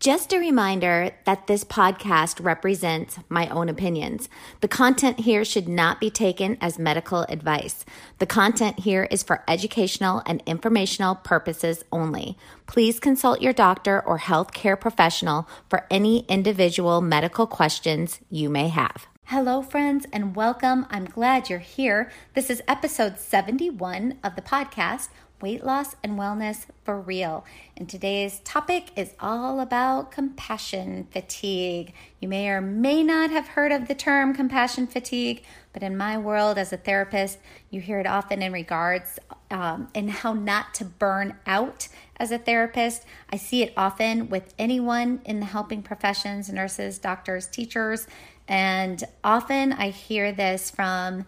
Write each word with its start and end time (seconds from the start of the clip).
Just 0.00 0.32
a 0.32 0.38
reminder 0.38 1.10
that 1.26 1.46
this 1.46 1.62
podcast 1.62 2.42
represents 2.42 3.18
my 3.28 3.48
own 3.48 3.68
opinions. 3.68 4.30
The 4.62 4.66
content 4.66 5.20
here 5.20 5.44
should 5.44 5.68
not 5.68 6.00
be 6.00 6.08
taken 6.08 6.56
as 6.58 6.78
medical 6.78 7.26
advice. 7.28 7.84
The 8.18 8.24
content 8.24 8.78
here 8.78 9.06
is 9.10 9.22
for 9.22 9.44
educational 9.46 10.22
and 10.24 10.42
informational 10.46 11.16
purposes 11.16 11.84
only. 11.92 12.38
Please 12.66 12.98
consult 12.98 13.42
your 13.42 13.52
doctor 13.52 14.00
or 14.00 14.20
healthcare 14.20 14.80
professional 14.80 15.46
for 15.68 15.86
any 15.90 16.20
individual 16.28 17.02
medical 17.02 17.46
questions 17.46 18.20
you 18.30 18.48
may 18.48 18.68
have. 18.68 19.06
Hello, 19.24 19.60
friends, 19.60 20.06
and 20.14 20.34
welcome. 20.34 20.86
I'm 20.88 21.04
glad 21.04 21.50
you're 21.50 21.58
here. 21.58 22.10
This 22.32 22.48
is 22.48 22.62
episode 22.66 23.18
71 23.18 24.18
of 24.24 24.34
the 24.34 24.40
podcast 24.40 25.10
weight 25.40 25.64
loss 25.64 25.96
and 26.02 26.18
wellness 26.18 26.66
for 26.84 27.00
real. 27.00 27.44
And 27.76 27.88
today's 27.88 28.40
topic 28.40 28.90
is 28.96 29.14
all 29.20 29.60
about 29.60 30.10
compassion 30.10 31.06
fatigue. 31.10 31.92
You 32.20 32.28
may 32.28 32.48
or 32.48 32.60
may 32.60 33.02
not 33.02 33.30
have 33.30 33.48
heard 33.48 33.72
of 33.72 33.88
the 33.88 33.94
term 33.94 34.34
compassion 34.34 34.86
fatigue, 34.86 35.42
but 35.72 35.82
in 35.82 35.96
my 35.96 36.18
world 36.18 36.58
as 36.58 36.72
a 36.72 36.76
therapist, 36.76 37.38
you 37.70 37.80
hear 37.80 38.00
it 38.00 38.06
often 38.06 38.42
in 38.42 38.52
regards 38.52 39.18
um, 39.50 39.88
in 39.94 40.08
how 40.08 40.32
not 40.32 40.74
to 40.74 40.84
burn 40.84 41.36
out 41.46 41.88
as 42.16 42.30
a 42.30 42.38
therapist. 42.38 43.04
I 43.30 43.36
see 43.36 43.62
it 43.62 43.72
often 43.76 44.28
with 44.28 44.54
anyone 44.58 45.20
in 45.24 45.40
the 45.40 45.46
helping 45.46 45.82
professions 45.82 46.50
nurses, 46.52 46.98
doctors, 46.98 47.46
teachers. 47.46 48.06
And 48.46 49.02
often 49.24 49.72
I 49.72 49.90
hear 49.90 50.32
this 50.32 50.70
from 50.70 51.24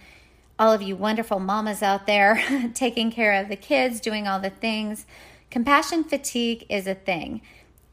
all 0.58 0.72
of 0.72 0.82
you 0.82 0.96
wonderful 0.96 1.40
mamas 1.40 1.82
out 1.82 2.06
there 2.06 2.42
taking 2.74 3.10
care 3.10 3.32
of 3.40 3.48
the 3.48 3.56
kids, 3.56 4.00
doing 4.00 4.28
all 4.28 4.40
the 4.40 4.50
things. 4.50 5.06
Compassion 5.50 6.04
fatigue 6.04 6.66
is 6.68 6.86
a 6.86 6.94
thing. 6.94 7.42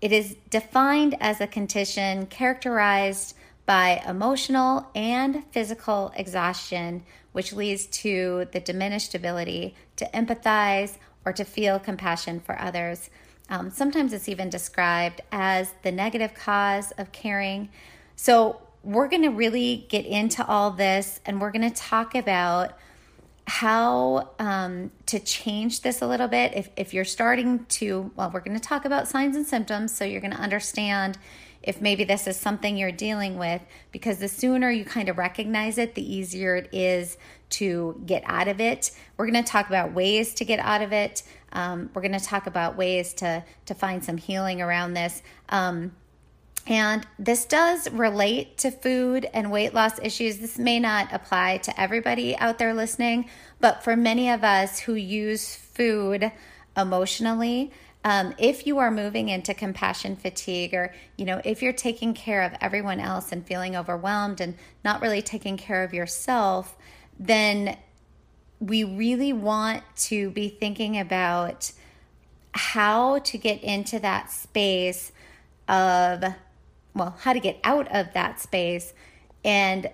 It 0.02 0.12
is 0.12 0.36
defined 0.50 1.16
as 1.20 1.42
a 1.42 1.48
condition 1.48 2.26
characterized 2.28 3.36
by 3.66 4.02
emotional 4.08 4.88
and 4.96 5.44
physical 5.52 6.12
exhaustion, 6.16 7.04
which 7.34 7.54
leads 7.54 7.86
to 7.86 8.48
the 8.52 8.60
diminished 8.60 9.14
ability 9.14 9.76
to 9.98 10.06
empathize 10.14 10.98
or 11.26 11.34
to 11.34 11.44
feel 11.44 11.80
compassion 11.80 12.40
for 12.40 12.60
others. 12.60 13.10
Um, 13.50 13.72
sometimes 13.72 14.14
it's 14.14 14.30
even 14.30 14.50
described 14.50 15.22
as 15.32 15.74
the 15.84 15.92
negative 15.92 16.34
cause 16.34 16.92
of 16.98 17.12
caring. 17.12 17.70
So, 18.16 18.62
we're 18.83 19.08
going 19.08 19.23
to 19.23 19.30
really 19.30 19.85
get 19.89 20.05
into 20.05 20.45
all 20.45 20.72
this 20.72 21.19
and 21.25 21.41
we're 21.41 21.52
going 21.52 21.69
to 21.69 21.75
talk 21.75 22.16
about 22.16 22.77
how 23.45 24.30
um, 24.38 24.91
to 25.08 25.19
change 25.19 25.81
this 25.81 26.02
a 26.02 26.08
little 26.08 26.27
bit. 26.27 26.53
If, 26.55 26.69
if 26.77 26.94
you're 26.94 27.05
starting 27.05 27.66
to, 27.66 28.11
well, 28.16 28.30
we're 28.31 28.41
going 28.41 28.57
to 28.57 28.63
talk 28.63 28.85
about 28.85 29.07
signs 29.07 29.35
and 29.35 29.45
symptoms 29.45 29.94
so 29.94 30.05
you're 30.05 30.22
going 30.22 30.33
to 30.33 30.39
understand 30.39 31.17
if 31.61 31.81
maybe 31.81 32.03
this 32.03 32.25
is 32.27 32.38
something 32.38 32.77
you're 32.77 32.91
dealing 32.91 33.38
with 33.38 33.61
because 33.91 34.19
the 34.19 34.28
sooner 34.28 34.72
you 34.72 34.85
kind 34.85 35.09
of 35.09 35.18
recognize 35.18 35.78
it, 35.78 35.95
the 35.95 36.16
easier 36.16 36.56
it 36.56 36.69
is 36.72 37.18
to 37.50 38.01
get 38.06 38.23
out 38.25 38.47
of 38.47 38.62
it. 38.62 38.91
We're 39.18 39.29
going 39.29 39.44
to 39.44 39.50
talk 39.50 39.68
about 39.68 39.94
ways 39.94 40.34
to 40.35 40.45
get 40.45 40.59
out 40.59 40.81
of 40.81 40.94
it. 40.94 41.23
Um, 41.51 41.89
we're 41.94 42.01
going 42.01 42.18
to 42.18 42.23
talk 42.23 42.47
about 42.47 42.78
ways 42.78 43.13
to 43.16 43.44
to 43.66 43.73
find 43.73 44.03
some 44.03 44.18
healing 44.18 44.62
around 44.62 44.94
this. 44.94 45.22
Um, 45.50 45.91
and 46.69 47.06
this 47.18 47.46
does 47.46 47.90
relate 47.90 48.59
to 48.59 48.69
food 48.69 49.28
and 49.34 49.52
weight 49.52 49.74
loss 49.74 50.00
issues. 50.00 50.38
This 50.38 50.59
may 50.59 50.80
not 50.80 51.12
apply 51.12 51.57
to 51.57 51.81
everybody 51.81 52.38
out 52.38 52.59
there 52.59 52.75
listening, 52.75 53.28
but 53.59 53.84
for 53.84 53.96
many 53.96 54.30
of 54.30 54.44
us 54.44 54.78
who 54.78 54.94
use 54.94 55.56
food 55.56 56.31
emotionally, 56.78 57.72
um, 58.03 58.35
if 58.38 58.68
you 58.68 58.78
are 58.78 58.91
moving 58.91 59.30
into 59.30 59.53
compassion 59.56 60.16
fatigue 60.16 60.74
or 60.74 60.94
you 61.18 61.25
know 61.25 61.41
if 61.44 61.62
you're 61.62 61.74
taking 61.74 62.13
care 62.13 62.44
of 62.44 62.53
everyone 62.62 63.00
else 63.00 63.31
and 63.34 63.46
feeling 63.46 63.75
overwhelmed 63.75 64.40
and 64.40 64.56
not 64.86 65.01
really 65.01 65.22
taking 65.22 65.57
care 65.57 65.84
of 65.84 65.94
yourself 65.94 66.78
then 67.19 67.78
we 68.62 68.86
really 68.86 69.34
want 69.34 69.84
to 69.97 70.30
be 70.30 70.47
thinking 70.47 70.97
about 70.97 71.74
how 72.53 73.19
to 73.19 73.38
get 73.38 73.62
into 73.62 74.00
that 74.00 74.31
space 74.31 75.12
of 75.68 76.24
well, 76.94 77.16
how 77.19 77.33
to 77.33 77.39
get 77.39 77.59
out 77.63 77.88
of 77.94 78.13
that 78.13 78.39
space. 78.39 78.94
And 79.44 79.89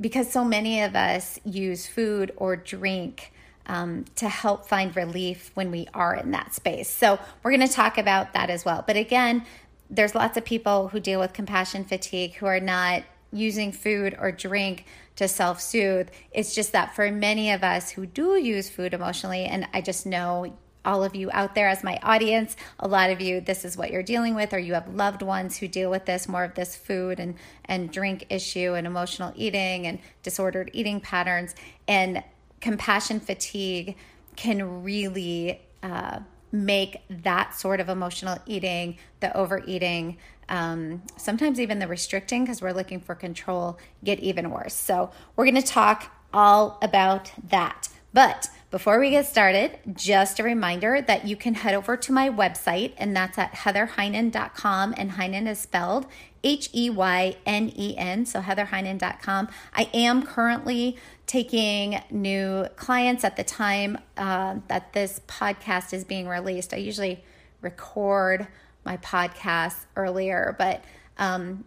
because 0.00 0.30
so 0.30 0.44
many 0.44 0.82
of 0.82 0.94
us 0.94 1.40
use 1.44 1.86
food 1.86 2.32
or 2.36 2.56
drink 2.56 3.32
um, 3.66 4.04
to 4.16 4.28
help 4.28 4.66
find 4.66 4.94
relief 4.94 5.50
when 5.54 5.70
we 5.70 5.88
are 5.92 6.14
in 6.14 6.30
that 6.30 6.54
space. 6.54 6.88
So, 6.88 7.18
we're 7.42 7.50
going 7.50 7.66
to 7.66 7.74
talk 7.74 7.98
about 7.98 8.32
that 8.34 8.48
as 8.48 8.64
well. 8.64 8.84
But 8.86 8.96
again, 8.96 9.44
there's 9.90 10.14
lots 10.14 10.36
of 10.36 10.44
people 10.44 10.88
who 10.88 11.00
deal 11.00 11.18
with 11.18 11.32
compassion 11.32 11.84
fatigue 11.84 12.34
who 12.34 12.46
are 12.46 12.60
not 12.60 13.02
using 13.32 13.72
food 13.72 14.16
or 14.18 14.32
drink 14.32 14.84
to 15.16 15.28
self 15.28 15.60
soothe. 15.60 16.08
It's 16.32 16.54
just 16.54 16.72
that 16.72 16.94
for 16.94 17.10
many 17.10 17.50
of 17.50 17.62
us 17.64 17.90
who 17.90 18.06
do 18.06 18.36
use 18.36 18.68
food 18.68 18.94
emotionally, 18.94 19.44
and 19.44 19.66
I 19.72 19.80
just 19.80 20.06
know 20.06 20.56
all 20.86 21.04
of 21.04 21.14
you 21.14 21.30
out 21.32 21.54
there 21.54 21.68
as 21.68 21.84
my 21.84 21.98
audience. 22.02 22.56
A 22.80 22.88
lot 22.88 23.10
of 23.10 23.20
you, 23.20 23.40
this 23.40 23.64
is 23.64 23.76
what 23.76 23.90
you're 23.90 24.02
dealing 24.02 24.34
with, 24.34 24.54
or 24.54 24.58
you 24.58 24.74
have 24.74 24.88
loved 24.94 25.20
ones 25.20 25.58
who 25.58 25.68
deal 25.68 25.90
with 25.90 26.06
this 26.06 26.28
more 26.28 26.44
of 26.44 26.54
this 26.54 26.76
food 26.76 27.20
and, 27.20 27.34
and 27.64 27.90
drink 27.90 28.26
issue 28.30 28.74
and 28.74 28.86
emotional 28.86 29.32
eating 29.36 29.86
and 29.86 29.98
disordered 30.22 30.70
eating 30.72 31.00
patterns. 31.00 31.54
And 31.86 32.22
compassion 32.60 33.20
fatigue 33.20 33.96
can 34.36 34.82
really 34.82 35.60
uh, 35.82 36.20
make 36.52 37.02
that 37.10 37.54
sort 37.54 37.80
of 37.80 37.88
emotional 37.88 38.38
eating, 38.46 38.96
the 39.20 39.36
overeating, 39.36 40.16
um, 40.48 41.02
sometimes 41.16 41.58
even 41.58 41.80
the 41.80 41.88
restricting, 41.88 42.44
because 42.44 42.62
we're 42.62 42.72
looking 42.72 43.00
for 43.00 43.14
control, 43.14 43.78
get 44.04 44.20
even 44.20 44.50
worse. 44.50 44.74
So, 44.74 45.10
we're 45.34 45.44
going 45.44 45.60
to 45.60 45.62
talk 45.62 46.12
all 46.32 46.78
about 46.82 47.32
that. 47.48 47.88
But 48.12 48.48
before 48.76 49.00
we 49.00 49.08
get 49.08 49.24
started, 49.24 49.78
just 49.94 50.38
a 50.38 50.42
reminder 50.42 51.00
that 51.00 51.26
you 51.26 51.34
can 51.34 51.54
head 51.54 51.74
over 51.74 51.96
to 51.96 52.12
my 52.12 52.28
website, 52.28 52.92
and 52.98 53.16
that's 53.16 53.38
at 53.38 53.50
heatherheynen.com, 53.54 54.94
and 54.98 55.12
Heynen 55.12 55.48
is 55.48 55.58
spelled 55.58 56.04
H 56.44 56.68
E 56.74 56.90
Y 56.90 57.36
N 57.46 57.72
E 57.74 57.96
N, 57.96 58.26
so 58.26 58.42
heatherheynen.com. 58.42 59.48
I 59.72 59.88
am 59.94 60.22
currently 60.22 60.98
taking 61.26 62.02
new 62.10 62.66
clients 62.76 63.24
at 63.24 63.38
the 63.38 63.44
time 63.44 63.96
uh, 64.18 64.56
that 64.68 64.92
this 64.92 65.22
podcast 65.26 65.94
is 65.94 66.04
being 66.04 66.28
released. 66.28 66.74
I 66.74 66.76
usually 66.76 67.24
record 67.62 68.46
my 68.84 68.98
podcast 68.98 69.86
earlier, 69.96 70.54
but 70.58 70.84
um, 71.16 71.64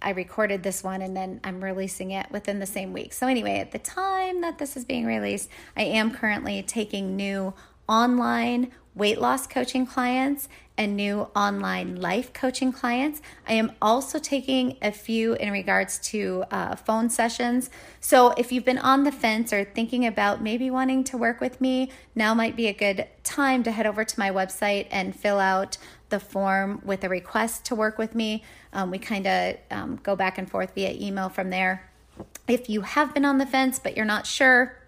I 0.00 0.10
recorded 0.10 0.62
this 0.62 0.82
one 0.82 1.02
and 1.02 1.16
then 1.16 1.40
I'm 1.44 1.62
releasing 1.62 2.10
it 2.10 2.30
within 2.30 2.58
the 2.58 2.66
same 2.66 2.92
week. 2.92 3.12
So, 3.12 3.26
anyway, 3.26 3.58
at 3.58 3.72
the 3.72 3.78
time 3.78 4.40
that 4.40 4.58
this 4.58 4.76
is 4.76 4.84
being 4.84 5.06
released, 5.06 5.48
I 5.76 5.82
am 5.82 6.10
currently 6.10 6.62
taking 6.62 7.16
new 7.16 7.54
online 7.88 8.72
weight 8.94 9.18
loss 9.20 9.46
coaching 9.46 9.86
clients 9.86 10.48
and 10.76 10.96
new 10.96 11.28
online 11.36 11.96
life 12.00 12.32
coaching 12.32 12.72
clients. 12.72 13.20
I 13.46 13.54
am 13.54 13.72
also 13.80 14.18
taking 14.18 14.76
a 14.82 14.90
few 14.90 15.34
in 15.34 15.50
regards 15.50 15.98
to 16.10 16.44
uh, 16.50 16.76
phone 16.76 17.10
sessions. 17.10 17.70
So, 18.00 18.30
if 18.32 18.52
you've 18.52 18.64
been 18.64 18.78
on 18.78 19.04
the 19.04 19.12
fence 19.12 19.52
or 19.52 19.64
thinking 19.64 20.06
about 20.06 20.42
maybe 20.42 20.70
wanting 20.70 21.04
to 21.04 21.16
work 21.16 21.40
with 21.40 21.60
me, 21.60 21.90
now 22.14 22.34
might 22.34 22.56
be 22.56 22.66
a 22.66 22.72
good 22.72 23.06
time 23.24 23.62
to 23.62 23.70
head 23.70 23.86
over 23.86 24.04
to 24.04 24.18
my 24.18 24.30
website 24.30 24.86
and 24.90 25.14
fill 25.14 25.38
out 25.38 25.78
the 26.12 26.20
form 26.20 26.80
with 26.84 27.02
a 27.02 27.08
request 27.08 27.64
to 27.64 27.74
work 27.74 27.98
with 27.98 28.14
me. 28.14 28.44
Um, 28.72 28.92
we 28.92 28.98
kind 28.98 29.26
of 29.26 29.56
um, 29.72 29.98
go 30.04 30.14
back 30.14 30.38
and 30.38 30.48
forth 30.48 30.74
via 30.76 30.92
email 30.92 31.28
from 31.28 31.50
there. 31.50 31.90
If 32.46 32.68
you 32.68 32.82
have 32.82 33.12
been 33.12 33.24
on 33.24 33.38
the 33.38 33.46
fence 33.46 33.80
but 33.80 33.96
you're 33.96 34.06
not 34.06 34.26
sure, 34.26 34.78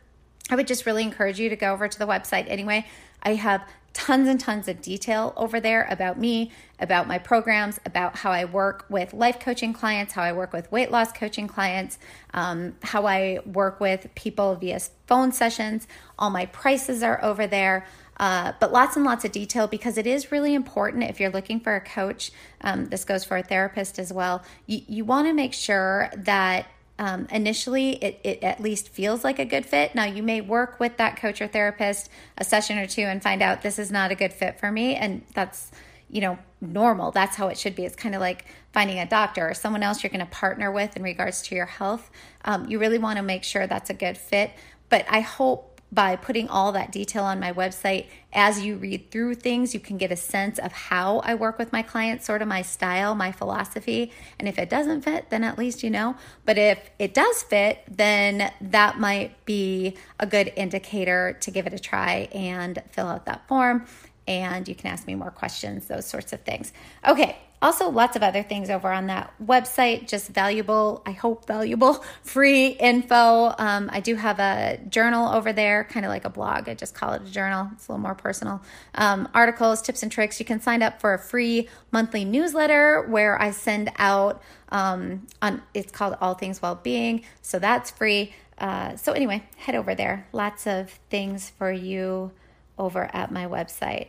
I 0.50 0.56
would 0.56 0.68
just 0.68 0.86
really 0.86 1.02
encourage 1.02 1.40
you 1.40 1.48
to 1.48 1.56
go 1.56 1.72
over 1.72 1.88
to 1.88 1.98
the 1.98 2.06
website 2.06 2.44
anyway. 2.48 2.86
I 3.22 3.34
have 3.34 3.66
tons 3.94 4.28
and 4.28 4.38
tons 4.38 4.68
of 4.68 4.82
detail 4.82 5.32
over 5.36 5.60
there 5.60 5.86
about 5.88 6.18
me, 6.18 6.50
about 6.78 7.06
my 7.06 7.16
programs, 7.16 7.80
about 7.86 8.16
how 8.16 8.30
I 8.30 8.44
work 8.44 8.84
with 8.90 9.14
life 9.14 9.38
coaching 9.40 9.72
clients, 9.72 10.12
how 10.12 10.22
I 10.22 10.32
work 10.32 10.52
with 10.52 10.70
weight 10.70 10.90
loss 10.90 11.12
coaching 11.12 11.46
clients, 11.46 11.98
um, 12.34 12.74
how 12.82 13.06
I 13.06 13.38
work 13.46 13.80
with 13.80 14.08
people 14.14 14.56
via 14.56 14.80
phone 15.06 15.32
sessions. 15.32 15.86
All 16.18 16.28
my 16.28 16.46
prices 16.46 17.02
are 17.02 17.22
over 17.24 17.46
there. 17.46 17.86
Uh, 18.18 18.52
but 18.60 18.72
lots 18.72 18.96
and 18.96 19.04
lots 19.04 19.24
of 19.24 19.32
detail 19.32 19.66
because 19.66 19.98
it 19.98 20.06
is 20.06 20.30
really 20.30 20.54
important 20.54 21.04
if 21.04 21.18
you're 21.18 21.30
looking 21.30 21.60
for 21.60 21.74
a 21.74 21.80
coach. 21.80 22.30
Um, 22.60 22.86
this 22.86 23.04
goes 23.04 23.24
for 23.24 23.36
a 23.36 23.42
therapist 23.42 23.98
as 23.98 24.12
well. 24.12 24.42
You, 24.66 24.82
you 24.86 25.04
want 25.04 25.26
to 25.26 25.32
make 25.32 25.52
sure 25.52 26.10
that 26.16 26.66
um, 26.98 27.26
initially 27.30 27.96
it, 28.02 28.20
it 28.22 28.42
at 28.44 28.60
least 28.60 28.88
feels 28.88 29.24
like 29.24 29.38
a 29.38 29.44
good 29.44 29.66
fit. 29.66 29.94
Now, 29.94 30.04
you 30.04 30.22
may 30.22 30.40
work 30.40 30.78
with 30.78 30.96
that 30.98 31.16
coach 31.16 31.40
or 31.42 31.48
therapist 31.48 32.08
a 32.38 32.44
session 32.44 32.78
or 32.78 32.86
two 32.86 33.02
and 33.02 33.22
find 33.22 33.42
out 33.42 33.62
this 33.62 33.78
is 33.78 33.90
not 33.90 34.12
a 34.12 34.14
good 34.14 34.32
fit 34.32 34.60
for 34.60 34.70
me. 34.70 34.94
And 34.94 35.22
that's, 35.34 35.72
you 36.08 36.20
know, 36.20 36.38
normal. 36.60 37.10
That's 37.10 37.34
how 37.34 37.48
it 37.48 37.58
should 37.58 37.74
be. 37.74 37.84
It's 37.84 37.96
kind 37.96 38.14
of 38.14 38.20
like 38.20 38.44
finding 38.72 39.00
a 39.00 39.06
doctor 39.06 39.48
or 39.48 39.54
someone 39.54 39.82
else 39.82 40.04
you're 40.04 40.10
going 40.10 40.24
to 40.24 40.26
partner 40.26 40.70
with 40.70 40.96
in 40.96 41.02
regards 41.02 41.42
to 41.42 41.56
your 41.56 41.66
health. 41.66 42.10
Um, 42.44 42.68
you 42.68 42.78
really 42.78 42.98
want 42.98 43.16
to 43.16 43.22
make 43.22 43.42
sure 43.42 43.66
that's 43.66 43.90
a 43.90 43.94
good 43.94 44.16
fit. 44.16 44.52
But 44.88 45.04
I 45.08 45.20
hope 45.20 45.73
by 45.94 46.16
putting 46.16 46.48
all 46.48 46.72
that 46.72 46.90
detail 46.90 47.24
on 47.24 47.38
my 47.38 47.52
website. 47.52 48.06
As 48.32 48.64
you 48.64 48.76
read 48.76 49.10
through 49.10 49.36
things, 49.36 49.72
you 49.74 49.80
can 49.80 49.96
get 49.96 50.10
a 50.10 50.16
sense 50.16 50.58
of 50.58 50.72
how 50.72 51.20
I 51.20 51.34
work 51.34 51.56
with 51.56 51.72
my 51.72 51.82
clients, 51.82 52.26
sort 52.26 52.42
of 52.42 52.48
my 52.48 52.62
style, 52.62 53.14
my 53.14 53.30
philosophy. 53.30 54.10
And 54.38 54.48
if 54.48 54.58
it 54.58 54.68
doesn't 54.68 55.02
fit, 55.02 55.30
then 55.30 55.44
at 55.44 55.56
least 55.56 55.84
you 55.84 55.90
know. 55.90 56.16
But 56.44 56.58
if 56.58 56.90
it 56.98 57.14
does 57.14 57.44
fit, 57.44 57.84
then 57.88 58.52
that 58.60 58.98
might 58.98 59.44
be 59.44 59.96
a 60.18 60.26
good 60.26 60.52
indicator 60.56 61.36
to 61.40 61.50
give 61.50 61.66
it 61.66 61.72
a 61.72 61.78
try 61.78 62.28
and 62.32 62.82
fill 62.90 63.06
out 63.06 63.26
that 63.26 63.46
form. 63.46 63.86
And 64.26 64.66
you 64.66 64.74
can 64.74 64.90
ask 64.90 65.06
me 65.06 65.14
more 65.14 65.30
questions, 65.30 65.86
those 65.86 66.06
sorts 66.06 66.32
of 66.32 66.40
things. 66.40 66.72
Okay, 67.06 67.36
also, 67.64 67.88
lots 67.88 68.14
of 68.14 68.22
other 68.22 68.42
things 68.42 68.68
over 68.68 68.92
on 68.92 69.06
that 69.06 69.32
website, 69.42 70.06
just 70.06 70.28
valuable, 70.28 71.02
I 71.06 71.12
hope 71.12 71.46
valuable, 71.46 71.94
free 72.22 72.66
info. 72.66 73.54
Um, 73.56 73.88
I 73.90 74.00
do 74.00 74.16
have 74.16 74.38
a 74.38 74.78
journal 74.90 75.32
over 75.32 75.50
there, 75.50 75.84
kind 75.84 76.04
of 76.04 76.10
like 76.10 76.26
a 76.26 76.28
blog. 76.28 76.68
I 76.68 76.74
just 76.74 76.94
call 76.94 77.14
it 77.14 77.22
a 77.22 77.30
journal, 77.30 77.70
it's 77.72 77.88
a 77.88 77.92
little 77.92 78.02
more 78.02 78.14
personal. 78.14 78.60
Um, 78.96 79.30
articles, 79.32 79.80
tips, 79.80 80.02
and 80.02 80.12
tricks. 80.12 80.38
You 80.38 80.44
can 80.44 80.60
sign 80.60 80.82
up 80.82 81.00
for 81.00 81.14
a 81.14 81.18
free 81.18 81.70
monthly 81.90 82.26
newsletter 82.26 83.06
where 83.08 83.40
I 83.40 83.50
send 83.50 83.90
out 83.96 84.42
um, 84.68 85.26
on 85.40 85.62
it's 85.72 85.90
called 85.90 86.18
All 86.20 86.34
Things 86.34 86.60
Wellbeing, 86.60 87.24
so 87.40 87.58
that's 87.58 87.90
free. 87.90 88.34
Uh, 88.58 88.96
so, 88.96 89.12
anyway, 89.12 89.42
head 89.56 89.74
over 89.74 89.94
there. 89.94 90.26
Lots 90.32 90.66
of 90.66 90.90
things 91.08 91.48
for 91.48 91.72
you 91.72 92.30
over 92.78 93.10
at 93.12 93.30
my 93.30 93.46
website. 93.46 94.08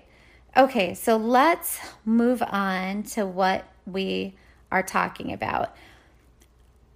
Okay, 0.57 0.93
so 0.93 1.17
let's 1.17 1.79
move 2.05 2.41
on 2.41 3.03
to 3.03 3.25
what 3.25 3.65
we 3.85 4.35
are 4.71 4.83
talking 4.83 5.33
about. 5.33 5.75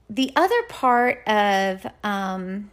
The 0.10 0.32
other 0.36 0.64
part 0.70 1.28
of, 1.28 1.86
um, 2.04 2.72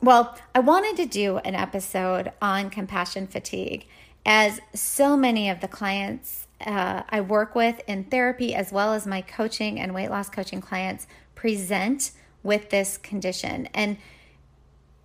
well, 0.00 0.38
I 0.54 0.60
wanted 0.60 0.96
to 0.98 1.06
do 1.06 1.38
an 1.38 1.54
episode 1.54 2.32
on 2.40 2.70
compassion 2.70 3.26
fatigue, 3.26 3.86
as 4.24 4.60
so 4.74 5.16
many 5.16 5.48
of 5.48 5.60
the 5.60 5.68
clients 5.68 6.46
uh, 6.64 7.02
I 7.08 7.20
work 7.20 7.54
with 7.54 7.80
in 7.86 8.04
therapy, 8.04 8.54
as 8.54 8.72
well 8.72 8.92
as 8.92 9.06
my 9.06 9.22
coaching 9.22 9.80
and 9.80 9.94
weight 9.94 10.10
loss 10.10 10.28
coaching 10.28 10.60
clients, 10.60 11.06
present 11.34 12.12
with 12.42 12.70
this 12.70 12.96
condition. 12.96 13.66
And 13.74 13.96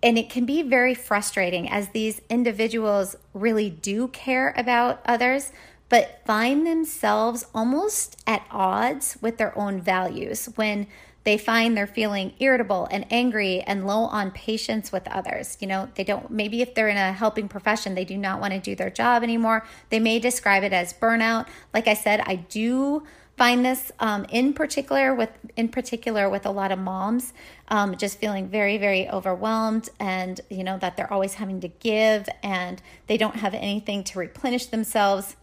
and 0.02 0.18
it 0.18 0.28
can 0.28 0.44
be 0.44 0.62
very 0.62 0.94
frustrating 0.94 1.68
as 1.68 1.88
these 1.88 2.20
individuals 2.28 3.16
really 3.32 3.70
do 3.70 4.08
care 4.08 4.52
about 4.56 5.00
others, 5.06 5.52
but 5.88 6.20
find 6.26 6.66
themselves 6.66 7.46
almost 7.54 8.20
at 8.26 8.46
odds 8.50 9.16
with 9.20 9.38
their 9.38 9.56
own 9.56 9.80
values 9.80 10.46
when 10.56 10.86
they 11.24 11.38
find 11.38 11.76
they're 11.76 11.86
feeling 11.86 12.32
irritable 12.40 12.88
and 12.90 13.06
angry 13.10 13.60
and 13.60 13.86
low 13.86 14.06
on 14.06 14.32
patience 14.32 14.90
with 14.90 15.06
others. 15.06 15.56
You 15.60 15.68
know, 15.68 15.88
they 15.94 16.02
don't, 16.02 16.30
maybe 16.30 16.62
if 16.62 16.74
they're 16.74 16.88
in 16.88 16.96
a 16.96 17.12
helping 17.12 17.48
profession, 17.48 17.94
they 17.94 18.04
do 18.04 18.18
not 18.18 18.40
want 18.40 18.52
to 18.54 18.58
do 18.58 18.74
their 18.74 18.90
job 18.90 19.22
anymore. 19.22 19.64
They 19.90 20.00
may 20.00 20.18
describe 20.18 20.64
it 20.64 20.72
as 20.72 20.92
burnout. 20.92 21.46
Like 21.72 21.86
I 21.86 21.94
said, 21.94 22.20
I 22.26 22.36
do 22.36 23.04
find 23.42 23.64
this 23.64 23.90
um, 23.98 24.24
in 24.28 24.52
particular 24.54 25.12
with 25.12 25.30
in 25.56 25.66
particular 25.66 26.30
with 26.30 26.46
a 26.46 26.50
lot 26.50 26.70
of 26.70 26.78
moms 26.78 27.32
um, 27.66 27.96
just 27.96 28.20
feeling 28.20 28.46
very 28.46 28.78
very 28.78 29.08
overwhelmed 29.08 29.88
and 29.98 30.40
you 30.48 30.62
know 30.62 30.78
that 30.78 30.96
they're 30.96 31.12
always 31.12 31.34
having 31.34 31.60
to 31.60 31.66
give 31.66 32.28
and 32.44 32.80
they 33.08 33.16
don't 33.16 33.34
have 33.34 33.52
anything 33.52 34.04
to 34.04 34.16
replenish 34.16 34.66
themselves. 34.66 35.34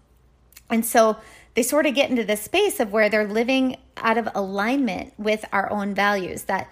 And 0.70 0.86
so 0.86 1.18
they 1.56 1.62
sort 1.62 1.86
of 1.86 1.94
get 1.94 2.10
into 2.10 2.24
this 2.24 2.42
space 2.42 2.80
of 2.80 2.94
where 2.94 3.10
they're 3.10 3.28
living 3.28 3.76
out 3.98 4.18
of 4.18 4.30
alignment 4.34 5.12
with 5.18 5.44
our 5.52 5.70
own 5.70 5.94
values 5.94 6.44
that 6.44 6.70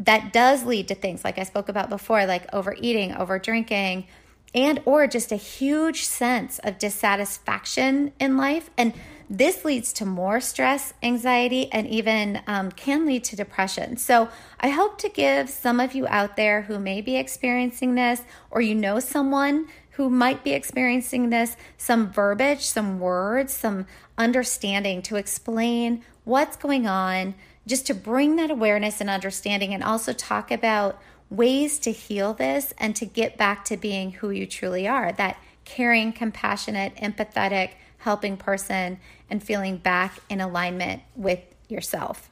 that 0.00 0.32
does 0.32 0.64
lead 0.64 0.88
to 0.88 0.96
things. 0.96 1.22
Like 1.22 1.38
i 1.38 1.44
spoke 1.44 1.68
about 1.68 1.88
before 1.88 2.26
like 2.26 2.52
overeating 2.52 3.14
over 3.14 3.38
drinking 3.38 4.08
and 4.52 4.80
or 4.84 5.06
just 5.06 5.30
a 5.30 5.36
huge 5.36 6.04
sense 6.04 6.58
of 6.64 6.78
dissatisfaction 6.78 8.12
in 8.18 8.36
life. 8.36 8.70
And 8.76 8.92
this 9.28 9.64
leads 9.64 9.92
to 9.94 10.04
more 10.04 10.40
stress, 10.40 10.92
anxiety, 11.02 11.72
and 11.72 11.86
even 11.86 12.42
um, 12.46 12.70
can 12.70 13.06
lead 13.06 13.24
to 13.24 13.36
depression. 13.36 13.96
So, 13.96 14.28
I 14.60 14.68
hope 14.68 14.98
to 14.98 15.08
give 15.08 15.48
some 15.48 15.80
of 15.80 15.94
you 15.94 16.06
out 16.08 16.36
there 16.36 16.62
who 16.62 16.78
may 16.78 17.00
be 17.00 17.16
experiencing 17.16 17.94
this, 17.94 18.22
or 18.50 18.60
you 18.60 18.74
know 18.74 19.00
someone 19.00 19.68
who 19.92 20.10
might 20.10 20.42
be 20.42 20.52
experiencing 20.52 21.30
this, 21.30 21.56
some 21.78 22.10
verbiage, 22.10 22.62
some 22.62 22.98
words, 22.98 23.52
some 23.52 23.86
understanding 24.18 25.00
to 25.02 25.16
explain 25.16 26.02
what's 26.24 26.56
going 26.56 26.86
on, 26.86 27.34
just 27.66 27.86
to 27.86 27.94
bring 27.94 28.36
that 28.36 28.50
awareness 28.50 29.00
and 29.00 29.08
understanding, 29.08 29.72
and 29.72 29.84
also 29.84 30.12
talk 30.12 30.50
about 30.50 31.00
ways 31.30 31.78
to 31.78 31.92
heal 31.92 32.34
this 32.34 32.74
and 32.78 32.94
to 32.96 33.06
get 33.06 33.36
back 33.36 33.64
to 33.64 33.76
being 33.76 34.12
who 34.12 34.30
you 34.30 34.46
truly 34.46 34.86
are 34.86 35.12
that 35.12 35.36
caring, 35.64 36.12
compassionate, 36.12 36.94
empathetic, 36.96 37.70
helping 38.04 38.36
person 38.36 38.98
and 39.30 39.42
feeling 39.42 39.78
back 39.78 40.18
in 40.28 40.40
alignment 40.40 41.02
with 41.16 41.40
yourself. 41.68 42.28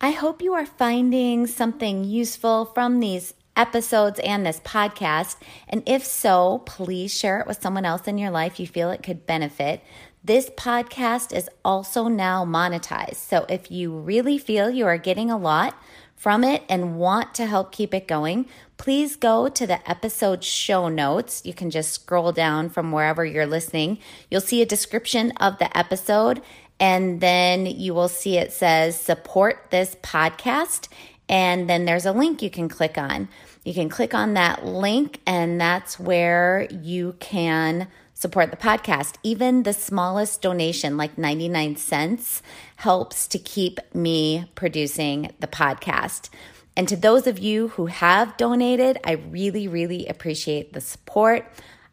I 0.00 0.10
hope 0.10 0.42
you 0.42 0.54
are 0.54 0.66
finding 0.66 1.46
something 1.46 2.02
useful 2.02 2.64
from 2.66 2.98
these 2.98 3.32
episodes 3.56 4.18
and 4.20 4.44
this 4.44 4.58
podcast. 4.60 5.36
And 5.68 5.84
if 5.86 6.04
so, 6.04 6.62
please 6.66 7.16
share 7.16 7.40
it 7.40 7.46
with 7.46 7.62
someone 7.62 7.84
else 7.84 8.08
in 8.08 8.18
your 8.18 8.30
life 8.30 8.58
you 8.58 8.66
feel 8.66 8.90
it 8.90 9.04
could 9.04 9.24
benefit. 9.24 9.82
This 10.24 10.50
podcast 10.50 11.32
is 11.32 11.48
also 11.64 12.08
now 12.08 12.44
monetized. 12.44 13.16
So 13.16 13.46
if 13.48 13.70
you 13.70 13.92
really 13.92 14.36
feel 14.36 14.68
you 14.68 14.86
are 14.86 14.98
getting 14.98 15.30
a 15.30 15.38
lot 15.38 15.80
from 16.16 16.42
it 16.42 16.64
and 16.68 16.98
want 16.98 17.34
to 17.36 17.46
help 17.46 17.70
keep 17.70 17.94
it 17.94 18.08
going, 18.08 18.46
please 18.78 19.16
go 19.16 19.48
to 19.48 19.66
the 19.66 19.90
episode 19.90 20.42
show 20.42 20.88
notes. 20.88 21.42
You 21.44 21.52
can 21.52 21.70
just 21.70 21.92
scroll 21.92 22.32
down 22.32 22.70
from 22.70 22.92
wherever 22.92 23.24
you're 23.24 23.46
listening. 23.46 23.98
You'll 24.30 24.40
see 24.40 24.62
a 24.62 24.66
description 24.66 25.32
of 25.32 25.58
the 25.58 25.76
episode, 25.76 26.40
and 26.80 27.20
then 27.20 27.66
you 27.66 27.92
will 27.92 28.08
see 28.08 28.38
it 28.38 28.52
says 28.52 28.98
support 28.98 29.66
this 29.70 29.96
podcast. 29.96 30.88
And 31.28 31.68
then 31.68 31.84
there's 31.84 32.06
a 32.06 32.12
link 32.12 32.40
you 32.40 32.50
can 32.50 32.68
click 32.68 32.96
on. 32.96 33.28
You 33.64 33.74
can 33.74 33.90
click 33.90 34.14
on 34.14 34.32
that 34.34 34.64
link, 34.64 35.20
and 35.26 35.60
that's 35.60 36.00
where 36.00 36.66
you 36.70 37.16
can 37.20 37.88
support 38.14 38.50
the 38.50 38.56
podcast. 38.56 39.16
Even 39.22 39.64
the 39.64 39.72
smallest 39.72 40.40
donation, 40.40 40.96
like 40.96 41.18
99 41.18 41.76
cents, 41.76 42.42
helps 42.76 43.26
to 43.28 43.38
keep 43.38 43.78
me 43.94 44.50
producing 44.54 45.32
the 45.40 45.46
podcast. 45.46 46.30
And 46.78 46.86
to 46.86 46.96
those 46.96 47.26
of 47.26 47.40
you 47.40 47.68
who 47.68 47.86
have 47.86 48.36
donated, 48.36 48.98
I 49.02 49.14
really, 49.14 49.66
really 49.66 50.06
appreciate 50.06 50.74
the 50.74 50.80
support. 50.80 51.44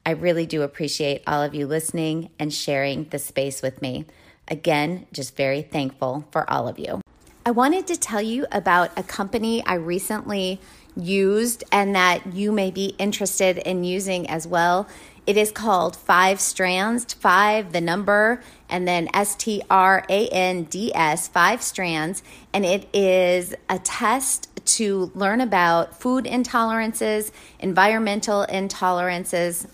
I 0.05 0.11
really 0.11 0.45
do 0.45 0.61
appreciate 0.61 1.23
all 1.25 1.41
of 1.41 1.55
you 1.55 1.65
listening 1.65 2.29
and 2.37 2.53
sharing 2.53 3.05
the 3.05 3.17
space 3.17 3.63
with 3.63 3.81
me. 3.81 4.05
Again, 4.47 5.07
just 5.11 5.35
very 5.35 5.63
thankful 5.63 6.27
for 6.29 6.47
all 6.47 6.67
of 6.67 6.77
you. 6.77 7.01
I 7.47 7.49
wanted 7.49 7.87
to 7.87 7.97
tell 7.97 8.21
you 8.21 8.45
about 8.51 8.91
a 8.95 9.01
company 9.01 9.65
I 9.65 9.73
recently 9.73 10.61
used 10.95 11.63
and 11.71 11.95
that 11.95 12.35
you 12.35 12.51
may 12.51 12.69
be 12.69 12.93
interested 12.99 13.57
in 13.57 13.83
using 13.83 14.29
as 14.29 14.45
well. 14.45 14.87
It 15.25 15.35
is 15.35 15.51
called 15.51 15.95
Five 15.95 16.39
Strands, 16.39 17.11
five, 17.15 17.73
the 17.73 17.81
number, 17.81 18.43
and 18.69 18.87
then 18.87 19.09
S 19.15 19.35
T 19.35 19.63
R 19.67 20.05
A 20.07 20.27
N 20.27 20.65
D 20.65 20.93
S, 20.93 21.27
five 21.27 21.63
strands. 21.63 22.21
And 22.53 22.63
it 22.63 22.87
is 22.93 23.55
a 23.67 23.79
test 23.79 24.54
to 24.65 25.11
learn 25.15 25.41
about 25.41 25.99
food 25.99 26.25
intolerances, 26.25 27.31
environmental 27.59 28.45
intolerances, 28.49 29.67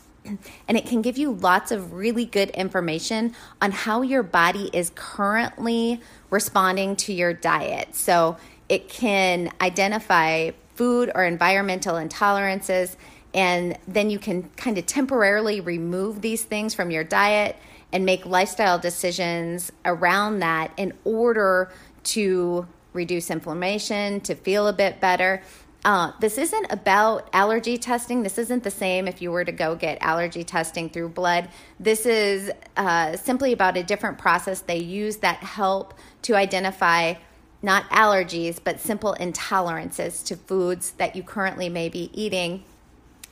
and 0.67 0.77
it 0.77 0.86
can 0.86 1.01
give 1.01 1.17
you 1.17 1.31
lots 1.31 1.71
of 1.71 1.93
really 1.93 2.25
good 2.25 2.50
information 2.51 3.33
on 3.62 3.71
how 3.71 4.01
your 4.01 4.24
body 4.24 4.69
is 4.71 4.91
currently 4.93 6.00
responding 6.29 6.95
to 6.95 7.13
your 7.13 7.33
diet. 7.33 7.95
So 7.95 8.38
it 8.69 8.88
can 8.88 9.51
identify 9.60 10.51
food 10.75 11.12
or 11.15 11.24
environmental 11.24 11.95
intolerances 11.95 12.95
and 13.33 13.77
then 13.88 14.10
you 14.10 14.19
can 14.19 14.50
kind 14.57 14.77
of 14.77 14.86
temporarily 14.86 15.62
remove 15.62 16.21
these 16.21 16.43
things 16.43 16.74
from 16.74 16.91
your 16.91 17.03
diet 17.03 17.55
and 17.93 18.05
make 18.05 18.25
lifestyle 18.25 18.79
decisions 18.79 19.71
around 19.86 20.39
that 20.39 20.71
in 20.77 20.93
order 21.03 21.71
to 22.03 22.67
reduce 22.93 23.29
inflammation, 23.31 24.21
to 24.21 24.36
feel 24.36 24.67
a 24.67 24.74
bit 24.74 25.00
better. 25.00 25.41
Uh, 25.83 26.12
this 26.19 26.38
isn't 26.38 26.67
about 26.69 27.27
allergy 27.33 27.77
testing. 27.77 28.21
This 28.21 28.38
isn't 28.38 28.63
the 28.63 28.71
same 28.71 29.07
if 29.07 29.21
you 29.21 29.31
were 29.31 29.43
to 29.43 29.51
go 29.51 29.75
get 29.75 29.98
allergy 30.01 30.43
testing 30.43 30.89
through 30.89 31.10
blood. 31.10 31.50
This 31.79 32.05
is 32.05 32.51
uh, 32.77 33.17
simply 33.17 33.51
about 33.51 33.77
a 33.77 33.83
different 33.83 34.19
process 34.19 34.62
they 34.62 34.77
use 34.77 35.17
that 35.17 35.38
help 35.38 35.95
to 36.24 36.36
identify 36.36 37.15
not 37.63 37.89
allergies, 37.89 38.60
but 38.63 38.79
simple 38.79 39.15
intolerances 39.19 40.24
to 40.25 40.36
foods 40.36 40.91
that 40.91 41.15
you 41.15 41.24
currently 41.24 41.69
may 41.69 41.89
be 41.89 42.12
eating 42.13 42.63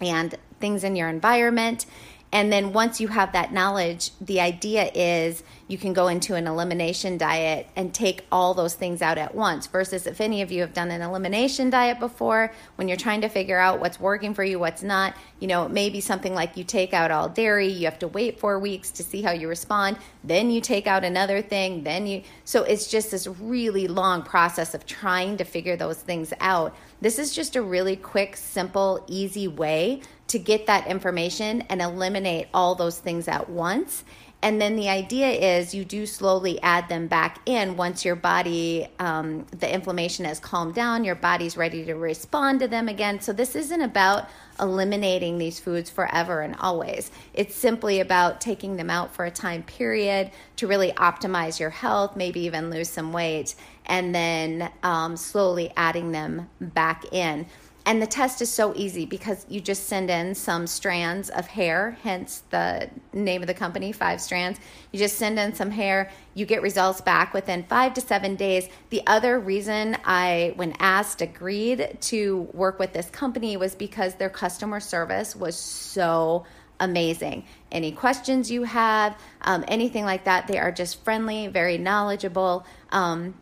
and 0.01 0.35
things 0.59 0.83
in 0.83 0.95
your 0.95 1.09
environment 1.09 1.85
and 2.31 2.53
then 2.53 2.73
once 2.73 3.01
you 3.01 3.07
have 3.07 3.31
that 3.31 3.51
knowledge, 3.51 4.11
the 4.21 4.39
idea 4.39 4.91
is 4.93 5.43
you 5.67 5.79
can 5.79 5.93
go 5.93 6.07
into 6.07 6.35
an 6.35 6.45
elimination 6.45 7.17
diet 7.17 7.67
and 7.75 7.91
take 7.91 8.25
all 8.31 8.53
those 8.53 8.75
things 8.75 9.01
out 9.01 9.17
at 9.17 9.33
once. 9.33 9.65
Versus 9.65 10.05
if 10.05 10.21
any 10.21 10.43
of 10.43 10.51
you 10.51 10.61
have 10.61 10.73
done 10.73 10.91
an 10.91 11.01
elimination 11.01 11.71
diet 11.71 11.99
before, 11.99 12.51
when 12.75 12.87
you're 12.87 12.97
trying 12.97 13.21
to 13.21 13.29
figure 13.29 13.57
out 13.57 13.79
what's 13.79 13.99
working 13.99 14.35
for 14.35 14.43
you, 14.43 14.59
what's 14.59 14.83
not, 14.83 15.15
you 15.39 15.47
know, 15.47 15.65
it 15.65 15.71
may 15.71 15.89
be 15.89 16.01
something 16.01 16.35
like 16.35 16.55
you 16.55 16.63
take 16.63 16.93
out 16.93 17.09
all 17.09 17.29
dairy, 17.29 17.67
you 17.67 17.85
have 17.85 17.99
to 17.99 18.07
wait 18.07 18.39
four 18.39 18.59
weeks 18.59 18.91
to 18.91 19.03
see 19.03 19.23
how 19.23 19.31
you 19.31 19.47
respond, 19.47 19.97
then 20.23 20.51
you 20.51 20.61
take 20.61 20.85
out 20.85 21.03
another 21.03 21.41
thing, 21.41 21.83
then 21.83 22.05
you. 22.05 22.21
So 22.45 22.61
it's 22.63 22.87
just 22.87 23.09
this 23.09 23.25
really 23.25 23.87
long 23.87 24.21
process 24.21 24.75
of 24.75 24.85
trying 24.85 25.37
to 25.37 25.43
figure 25.43 25.75
those 25.75 25.97
things 25.97 26.31
out. 26.39 26.75
This 27.01 27.17
is 27.17 27.33
just 27.33 27.55
a 27.55 27.61
really 27.61 27.95
quick, 27.95 28.35
simple, 28.35 29.03
easy 29.07 29.47
way 29.47 30.01
to 30.29 30.39
get 30.39 30.67
that 30.67 30.87
information 30.87 31.61
and 31.69 31.81
eliminate 31.81 32.47
all 32.53 32.75
those 32.75 32.99
things 32.99 33.27
at 33.27 33.49
once. 33.49 34.03
And 34.41 34.61
then 34.61 34.77
the 34.77 34.87
idea 34.87 35.27
is 35.31 35.75
you 35.75 35.83
do 35.83 36.05
slowly 36.05 36.61
add 36.61 36.87
them 36.87 37.07
back 37.07 37.41
in 37.45 37.75
once 37.75 38.05
your 38.05 38.15
body, 38.15 38.87
um, 38.97 39.45
the 39.51 39.71
inflammation 39.71 40.23
has 40.23 40.39
calmed 40.39 40.75
down, 40.75 41.03
your 41.03 41.15
body's 41.15 41.57
ready 41.57 41.83
to 41.83 41.95
respond 41.95 42.61
to 42.61 42.67
them 42.69 42.87
again. 42.87 43.19
So, 43.19 43.33
this 43.33 43.53
isn't 43.53 43.81
about 43.81 44.29
eliminating 44.57 45.39
these 45.39 45.59
foods 45.59 45.89
forever 45.89 46.39
and 46.39 46.55
always. 46.61 47.11
It's 47.33 47.53
simply 47.53 47.99
about 47.99 48.39
taking 48.39 48.77
them 48.77 48.89
out 48.89 49.13
for 49.13 49.25
a 49.25 49.31
time 49.31 49.63
period 49.63 50.31
to 50.55 50.67
really 50.67 50.93
optimize 50.93 51.59
your 51.59 51.71
health, 51.71 52.15
maybe 52.15 52.39
even 52.41 52.69
lose 52.69 52.89
some 52.89 53.11
weight, 53.11 53.55
and 53.87 54.15
then 54.15 54.71
um, 54.83 55.17
slowly 55.17 55.73
adding 55.75 56.13
them 56.13 56.49
back 56.61 57.03
in. 57.11 57.45
And 57.85 58.01
the 58.01 58.07
test 58.07 58.41
is 58.41 58.51
so 58.51 58.73
easy 58.75 59.05
because 59.05 59.45
you 59.49 59.61
just 59.61 59.87
send 59.87 60.11
in 60.11 60.35
some 60.35 60.67
strands 60.67 61.29
of 61.29 61.47
hair, 61.47 61.97
hence 62.03 62.43
the 62.49 62.89
name 63.13 63.41
of 63.41 63.47
the 63.47 63.53
company, 63.53 63.91
Five 63.91 64.21
Strands. 64.21 64.59
You 64.91 64.99
just 64.99 65.17
send 65.17 65.39
in 65.39 65.55
some 65.55 65.71
hair, 65.71 66.11
you 66.35 66.45
get 66.45 66.61
results 66.61 67.01
back 67.01 67.33
within 67.33 67.63
five 67.63 67.93
to 67.95 68.01
seven 68.01 68.35
days. 68.35 68.67
The 68.89 69.01
other 69.07 69.39
reason 69.39 69.97
I, 70.05 70.53
when 70.55 70.75
asked, 70.79 71.21
agreed 71.21 71.97
to 72.01 72.41
work 72.53 72.79
with 72.79 72.93
this 72.93 73.09
company 73.09 73.57
was 73.57 73.75
because 73.75 74.15
their 74.15 74.29
customer 74.29 74.79
service 74.79 75.35
was 75.35 75.55
so 75.55 76.45
amazing. 76.79 77.45
Any 77.71 77.91
questions 77.91 78.51
you 78.51 78.63
have, 78.63 79.17
um, 79.41 79.65
anything 79.67 80.05
like 80.05 80.25
that, 80.25 80.47
they 80.47 80.59
are 80.59 80.71
just 80.71 81.03
friendly, 81.03 81.47
very 81.47 81.77
knowledgeable. 81.77 82.65
Um, 82.91 83.35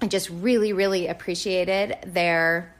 I 0.00 0.06
just 0.06 0.30
really, 0.30 0.72
really 0.72 1.08
appreciated 1.08 1.96
their 2.06 2.74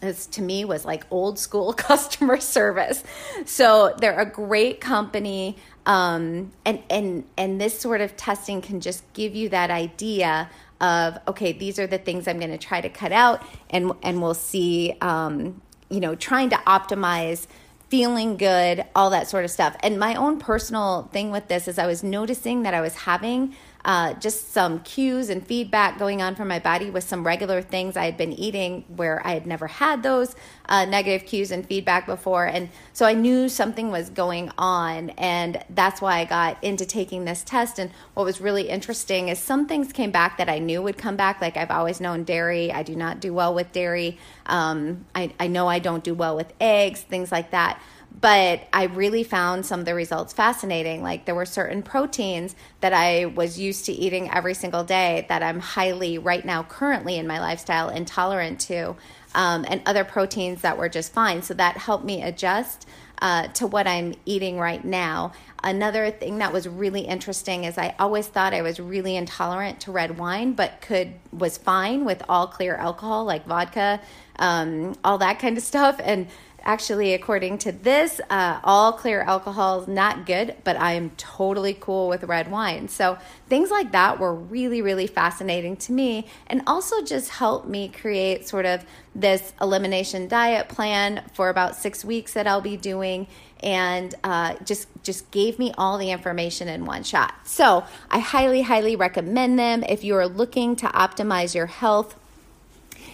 this 0.00 0.26
to 0.26 0.42
me 0.42 0.64
was 0.64 0.84
like 0.84 1.04
old 1.10 1.38
school 1.38 1.72
customer 1.74 2.38
service. 2.40 3.02
So 3.44 3.94
they're 3.98 4.18
a 4.18 4.26
great 4.26 4.80
company. 4.80 5.56
Um, 5.86 6.52
and, 6.64 6.82
and, 6.90 7.24
and 7.36 7.60
this 7.60 7.78
sort 7.78 8.00
of 8.00 8.16
testing 8.16 8.60
can 8.60 8.80
just 8.80 9.10
give 9.14 9.34
you 9.34 9.48
that 9.50 9.70
idea 9.70 10.50
of, 10.80 11.18
okay, 11.26 11.52
these 11.52 11.78
are 11.78 11.86
the 11.86 11.98
things 11.98 12.28
I'm 12.28 12.38
going 12.38 12.50
to 12.50 12.58
try 12.58 12.80
to 12.80 12.88
cut 12.88 13.12
out 13.12 13.42
and, 13.70 13.92
and 14.02 14.22
we'll 14.22 14.34
see, 14.34 14.94
um, 15.00 15.60
you 15.88 16.00
know, 16.00 16.14
trying 16.14 16.50
to 16.50 16.56
optimize 16.56 17.46
feeling 17.88 18.36
good, 18.36 18.84
all 18.94 19.10
that 19.10 19.28
sort 19.28 19.44
of 19.44 19.50
stuff. 19.50 19.74
And 19.80 19.98
my 19.98 20.14
own 20.14 20.38
personal 20.38 21.08
thing 21.12 21.30
with 21.30 21.48
this 21.48 21.66
is 21.66 21.78
I 21.78 21.86
was 21.86 22.02
noticing 22.02 22.62
that 22.62 22.74
I 22.74 22.80
was 22.80 22.94
having 22.94 23.56
uh, 23.88 24.12
just 24.20 24.52
some 24.52 24.80
cues 24.80 25.30
and 25.30 25.46
feedback 25.46 25.98
going 25.98 26.20
on 26.20 26.34
from 26.34 26.46
my 26.46 26.58
body 26.58 26.90
with 26.90 27.02
some 27.02 27.26
regular 27.26 27.62
things 27.62 27.96
I 27.96 28.04
had 28.04 28.18
been 28.18 28.34
eating 28.34 28.84
where 28.86 29.26
I 29.26 29.32
had 29.32 29.46
never 29.46 29.66
had 29.66 30.02
those 30.02 30.36
uh, 30.68 30.84
negative 30.84 31.26
cues 31.26 31.50
and 31.50 31.66
feedback 31.66 32.04
before. 32.04 32.44
And 32.44 32.68
so 32.92 33.06
I 33.06 33.14
knew 33.14 33.48
something 33.48 33.90
was 33.90 34.10
going 34.10 34.50
on. 34.58 35.08
And 35.16 35.64
that's 35.70 36.02
why 36.02 36.18
I 36.18 36.26
got 36.26 36.62
into 36.62 36.84
taking 36.84 37.24
this 37.24 37.42
test. 37.42 37.78
And 37.78 37.90
what 38.12 38.24
was 38.24 38.42
really 38.42 38.68
interesting 38.68 39.28
is 39.28 39.38
some 39.38 39.66
things 39.66 39.90
came 39.90 40.10
back 40.10 40.36
that 40.36 40.50
I 40.50 40.58
knew 40.58 40.82
would 40.82 40.98
come 40.98 41.16
back. 41.16 41.40
Like 41.40 41.56
I've 41.56 41.70
always 41.70 41.98
known 41.98 42.24
dairy, 42.24 42.70
I 42.70 42.82
do 42.82 42.94
not 42.94 43.20
do 43.20 43.32
well 43.32 43.54
with 43.54 43.72
dairy. 43.72 44.18
Um, 44.44 45.06
I, 45.14 45.32
I 45.40 45.46
know 45.46 45.66
I 45.66 45.78
don't 45.78 46.04
do 46.04 46.12
well 46.12 46.36
with 46.36 46.52
eggs, 46.60 47.00
things 47.00 47.32
like 47.32 47.52
that 47.52 47.80
but 48.20 48.66
I 48.72 48.84
really 48.84 49.22
found 49.22 49.64
some 49.64 49.80
of 49.80 49.86
the 49.86 49.94
results 49.94 50.32
fascinating. 50.32 51.02
Like 51.02 51.24
there 51.24 51.34
were 51.34 51.46
certain 51.46 51.82
proteins 51.82 52.56
that 52.80 52.92
I 52.92 53.26
was 53.26 53.58
used 53.58 53.86
to 53.86 53.92
eating 53.92 54.30
every 54.30 54.54
single 54.54 54.84
day 54.84 55.26
that 55.28 55.42
I'm 55.42 55.60
highly, 55.60 56.18
right 56.18 56.44
now, 56.44 56.62
currently 56.64 57.16
in 57.16 57.26
my 57.26 57.38
lifestyle, 57.38 57.88
intolerant 57.90 58.60
to, 58.60 58.96
um, 59.34 59.64
and 59.68 59.82
other 59.86 60.04
proteins 60.04 60.62
that 60.62 60.78
were 60.78 60.88
just 60.88 61.12
fine. 61.12 61.42
So 61.42 61.54
that 61.54 61.76
helped 61.76 62.04
me 62.04 62.22
adjust 62.22 62.88
uh, 63.20 63.48
to 63.48 63.66
what 63.66 63.86
I'm 63.86 64.14
eating 64.24 64.58
right 64.58 64.84
now. 64.84 65.32
Another 65.62 66.10
thing 66.10 66.38
that 66.38 66.52
was 66.52 66.68
really 66.68 67.00
interesting 67.00 67.64
is 67.64 67.78
I 67.78 67.94
always 67.98 68.28
thought 68.28 68.54
I 68.54 68.62
was 68.62 68.78
really 68.78 69.16
intolerant 69.16 69.80
to 69.80 69.92
red 69.92 70.18
wine, 70.18 70.52
but 70.52 70.80
could 70.80 71.14
was 71.32 71.58
fine 71.58 72.04
with 72.04 72.22
all 72.28 72.46
clear 72.46 72.76
alcohol 72.76 73.24
like 73.24 73.44
vodka, 73.44 74.00
um, 74.38 74.94
all 75.02 75.18
that 75.18 75.40
kind 75.40 75.56
of 75.56 75.64
stuff, 75.64 76.00
and 76.02 76.28
Actually, 76.64 77.14
according 77.14 77.56
to 77.56 77.72
this, 77.72 78.20
uh, 78.30 78.60
all 78.64 78.92
clear 78.92 79.22
alcohol 79.22 79.80
is 79.80 79.88
not 79.88 80.26
good, 80.26 80.54
but 80.64 80.76
I 80.76 80.92
am 80.92 81.10
totally 81.10 81.76
cool 81.78 82.08
with 82.08 82.24
red 82.24 82.50
wine. 82.50 82.88
So 82.88 83.16
things 83.48 83.70
like 83.70 83.92
that 83.92 84.18
were 84.18 84.34
really, 84.34 84.82
really 84.82 85.06
fascinating 85.06 85.76
to 85.76 85.92
me 85.92 86.26
and 86.46 86.62
also 86.66 87.02
just 87.02 87.30
helped 87.30 87.68
me 87.68 87.88
create 87.88 88.48
sort 88.48 88.66
of 88.66 88.84
this 89.14 89.52
elimination 89.60 90.28
diet 90.28 90.68
plan 90.68 91.24
for 91.32 91.48
about 91.48 91.76
six 91.76 92.04
weeks 92.04 92.34
that 92.34 92.46
I'll 92.46 92.60
be 92.60 92.76
doing 92.76 93.28
and 93.60 94.14
uh, 94.22 94.54
just 94.64 94.88
just 95.02 95.30
gave 95.30 95.58
me 95.58 95.72
all 95.76 95.98
the 95.98 96.10
information 96.10 96.68
in 96.68 96.84
one 96.84 97.02
shot. 97.02 97.34
So 97.44 97.84
I 98.10 98.18
highly, 98.18 98.62
highly 98.62 98.94
recommend 98.94 99.58
them 99.58 99.82
if 99.82 100.04
you 100.04 100.14
are 100.16 100.28
looking 100.28 100.76
to 100.76 100.86
optimize 100.86 101.54
your 101.54 101.66
health 101.66 102.14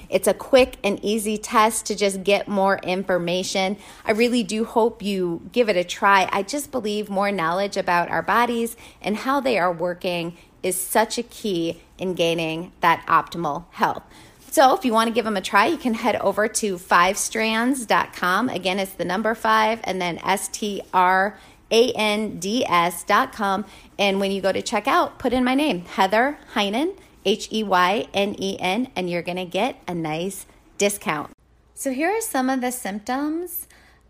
it's 0.08 0.28
a 0.28 0.34
quick 0.34 0.76
and 0.84 1.02
easy 1.04 1.38
test 1.38 1.86
to 1.86 1.94
just 1.94 2.24
get 2.24 2.48
more 2.48 2.78
information. 2.78 3.76
I 4.04 4.12
really 4.12 4.42
do 4.42 4.64
hope 4.64 5.02
you 5.02 5.48
give 5.52 5.68
it 5.68 5.76
a 5.76 5.84
try. 5.84 6.28
I 6.32 6.42
just 6.42 6.70
believe 6.70 7.08
more 7.08 7.32
knowledge 7.32 7.76
about 7.76 8.10
our 8.10 8.22
bodies 8.22 8.76
and 9.02 9.16
how 9.16 9.40
they 9.40 9.58
are 9.58 9.72
working 9.72 10.36
is 10.62 10.76
such 10.76 11.18
a 11.18 11.22
key 11.22 11.80
in 11.98 12.14
gaining 12.14 12.72
that 12.80 13.04
optimal 13.06 13.66
health. 13.70 14.02
So, 14.50 14.72
if 14.74 14.84
you 14.84 14.92
want 14.92 15.08
to 15.08 15.14
give 15.14 15.24
them 15.24 15.36
a 15.36 15.40
try, 15.40 15.66
you 15.66 15.76
can 15.76 15.94
head 15.94 16.14
over 16.16 16.46
to 16.46 16.76
fivestrands.com. 16.76 18.48
Again, 18.48 18.78
it's 18.78 18.92
the 18.92 19.04
number 19.04 19.34
five 19.34 19.80
and 19.82 20.00
then 20.00 20.18
S 20.18 20.46
T 20.46 20.80
R 20.92 21.36
A 21.72 21.92
N 21.92 22.38
D 22.38 22.64
S.com. 22.64 23.64
And 23.98 24.20
when 24.20 24.30
you 24.30 24.40
go 24.40 24.52
to 24.52 24.62
check 24.62 24.86
out, 24.86 25.18
put 25.18 25.32
in 25.32 25.42
my 25.42 25.56
name, 25.56 25.84
Heather 25.84 26.38
Heynen. 26.54 26.96
H 27.24 27.48
E 27.52 27.62
Y 27.62 28.06
N 28.12 28.36
E 28.38 28.56
N, 28.58 28.88
and 28.96 29.08
you're 29.08 29.22
going 29.22 29.36
to 29.38 29.44
get 29.44 29.80
a 29.86 29.94
nice 29.94 30.46
discount. 30.78 31.32
So, 31.74 31.92
here 31.92 32.10
are 32.10 32.20
some 32.20 32.50
of 32.50 32.60
the 32.60 32.70
symptoms 32.70 33.66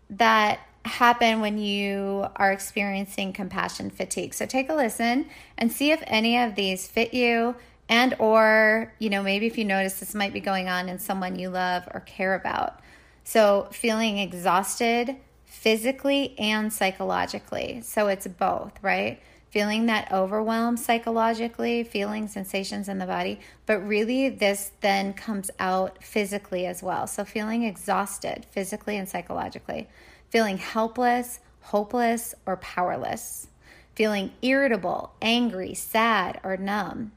that 0.09 0.59
happen 0.85 1.41
when 1.41 1.57
you 1.57 2.27
are 2.35 2.51
experiencing 2.51 3.33
compassion 3.33 3.89
fatigue. 3.89 4.33
So, 4.33 4.45
take 4.45 4.69
a 4.69 4.75
listen 4.75 5.27
and 5.57 5.71
see 5.71 5.91
if 5.91 6.03
any 6.07 6.37
of 6.37 6.55
these 6.55 6.87
fit 6.87 7.13
you 7.13 7.55
and 7.89 8.15
or 8.19 8.93
you 8.99 9.09
know 9.09 9.21
maybe 9.21 9.45
if 9.45 9.57
you 9.57 9.65
notice 9.65 9.99
this 9.99 10.15
might 10.15 10.33
be 10.33 10.39
going 10.39 10.67
on 10.67 10.89
in 10.89 10.99
someone 10.99 11.37
you 11.37 11.49
love 11.49 11.87
or 11.93 11.99
care 12.01 12.35
about 12.35 12.79
so 13.23 13.67
feeling 13.71 14.17
exhausted 14.17 15.15
physically 15.45 16.37
and 16.39 16.71
psychologically 16.73 17.81
so 17.81 18.07
it's 18.07 18.27
both 18.27 18.73
right 18.81 19.21
feeling 19.55 19.85
that 19.85 20.11
overwhelm 20.11 20.75
psychologically, 20.75 21.81
feeling 21.81 22.27
sensations 22.27 22.89
in 22.89 22.97
the 22.97 23.05
body, 23.05 23.39
but 23.65 23.79
really 23.79 24.27
this 24.27 24.73
then 24.81 25.13
comes 25.13 25.49
out 25.59 26.03
physically 26.03 26.65
as 26.65 26.83
well. 26.83 27.07
So 27.07 27.23
feeling 27.23 27.63
exhausted 27.63 28.45
physically 28.51 28.97
and 28.97 29.07
psychologically, 29.07 29.87
feeling 30.29 30.57
helpless, 30.57 31.39
hopeless, 31.61 32.35
or 32.45 32.57
powerless, 32.57 33.47
feeling 33.93 34.33
irritable, 34.41 35.13
angry, 35.21 35.73
sad, 35.73 36.37
or 36.43 36.57
numb, 36.57 37.13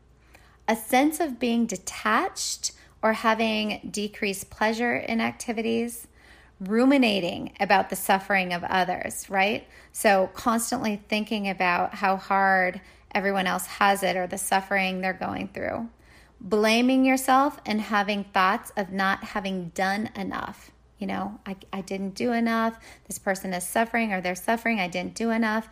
a 0.68 0.76
sense 0.76 1.18
of 1.18 1.40
being 1.40 1.66
detached 1.66 2.70
or 3.02 3.14
having 3.14 3.88
decreased 3.90 4.48
pleasure 4.48 4.94
in 4.94 5.20
activities, 5.20 6.06
ruminating 6.60 7.52
about 7.60 7.90
the 7.90 7.96
suffering 7.96 8.52
of 8.52 8.64
others, 8.64 9.28
right? 9.30 9.66
So, 9.92 10.30
constantly 10.34 11.00
thinking 11.08 11.48
about 11.48 11.94
how 11.94 12.16
hard 12.16 12.80
everyone 13.14 13.46
else 13.46 13.66
has 13.66 14.02
it 14.02 14.16
or 14.16 14.26
the 14.26 14.38
suffering 14.38 15.00
they're 15.00 15.12
going 15.12 15.48
through. 15.48 15.88
Blaming 16.40 17.04
yourself 17.04 17.58
and 17.66 17.80
having 17.80 18.24
thoughts 18.24 18.72
of 18.76 18.92
not 18.92 19.24
having 19.24 19.70
done 19.70 20.10
enough. 20.14 20.70
You 20.98 21.06
know, 21.06 21.40
I, 21.46 21.56
I 21.72 21.80
didn't 21.80 22.14
do 22.14 22.32
enough. 22.32 22.78
This 23.06 23.18
person 23.18 23.52
is 23.54 23.64
suffering 23.64 24.12
or 24.12 24.20
they're 24.20 24.34
suffering. 24.34 24.80
I 24.80 24.88
didn't 24.88 25.14
do 25.14 25.30
enough. 25.30 25.68